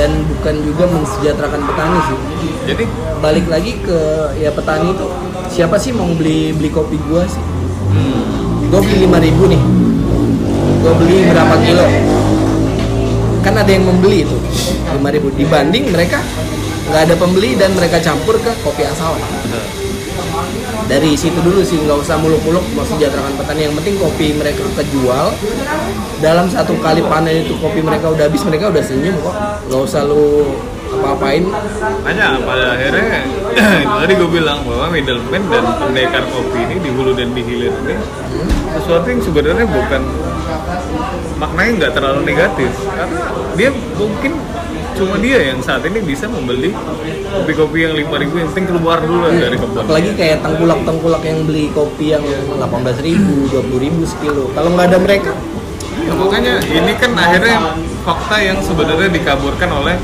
[0.00, 2.18] dan bukan juga mensejahterakan petani sih.
[2.72, 2.84] Jadi?
[3.20, 3.98] Balik lagi ke
[4.40, 5.06] ya petani itu
[5.52, 7.44] siapa sih mau beli beli kopi gua sih?
[8.72, 9.62] Gua beli 5000 nih.
[10.80, 11.86] Gua beli berapa kilo?
[13.44, 14.40] Kan ada yang membeli itu
[14.88, 16.24] 5000 dibanding mereka
[16.84, 19.16] nggak ada pembeli dan mereka campur ke kopi asal.
[20.84, 23.66] Dari situ dulu sih nggak usah muluk-muluk mau sejahterakan petani.
[23.70, 25.32] Yang penting kopi mereka kejual.
[26.20, 29.36] Dalam satu kali panen itu kopi mereka udah habis mereka udah senyum kok.
[29.70, 30.52] Nggak usah lu
[30.94, 31.44] apa-apain.
[32.06, 33.26] Hanya pada akhirnya
[34.04, 37.96] tadi gue bilang bahwa middleman dan pendekar kopi ini di hulu dan di hilir ini
[38.74, 40.02] sesuatu yang sebenarnya bukan
[41.38, 42.70] maknanya nggak terlalu negatif.
[42.92, 43.20] Karena
[43.58, 44.32] dia mungkin
[44.94, 46.70] cuma dia yang saat ini bisa membeli
[47.34, 49.82] kopi-kopi yang 5000 yang penting keluar dulu lah dari kebun.
[49.82, 54.50] Apalagi kayak tengkulak-tengkulak yang beli kopi yang 18.000 ribu, 20 ribu sekilo.
[54.54, 55.32] Kalau nggak ada mereka
[56.04, 59.96] Ya, makanya ini kan akhirnya fakta yang sebenarnya dikaburkan oleh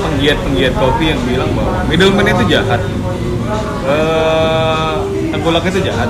[0.00, 2.80] penggiat-penggiat kopi yang bilang bahwa middleman itu jahat.
[3.84, 4.94] Eh,
[5.34, 6.08] tengkulak itu jahat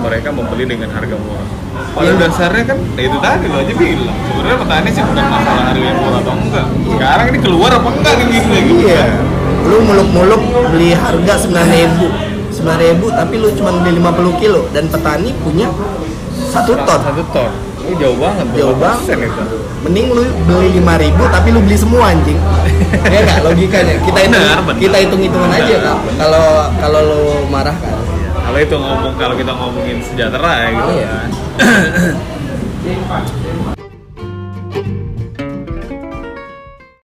[0.00, 1.48] mereka membeli dengan harga murah.
[1.90, 4.18] Pada dasarnya kan ya itu tadi lo aja bilang.
[4.26, 6.66] Sebenarnya petani sih bukan masalah harga yang murah atau enggak.
[6.96, 9.04] Sekarang ini keluar apa enggak nih gitu gitu iya.
[9.60, 10.42] lu muluk-muluk
[10.72, 14.60] beli harga 9.000 9000 tapi lu cuma beli 50 kilo.
[14.72, 15.68] Dan petani punya
[16.48, 17.00] satu ton.
[17.04, 17.52] Satu ton.
[17.84, 18.46] Ini jauh banget.
[18.56, 19.16] Jauh banget.
[19.20, 19.70] itu?
[19.80, 22.36] mending lu beli 5000 tapi lu beli semua anjing.
[23.08, 23.38] Ya nggak?
[23.48, 23.94] Logikanya.
[24.04, 24.76] Kita hitung Benar, benar.
[24.76, 25.98] kita hitung hitungan aja kak.
[26.20, 26.46] Kalau
[26.80, 27.99] kalau lu marah kan
[28.50, 31.06] Kalau itu ngomong kalau kita ngomongin sejahtera ya gitu Iya.
[31.06, 31.28] kan.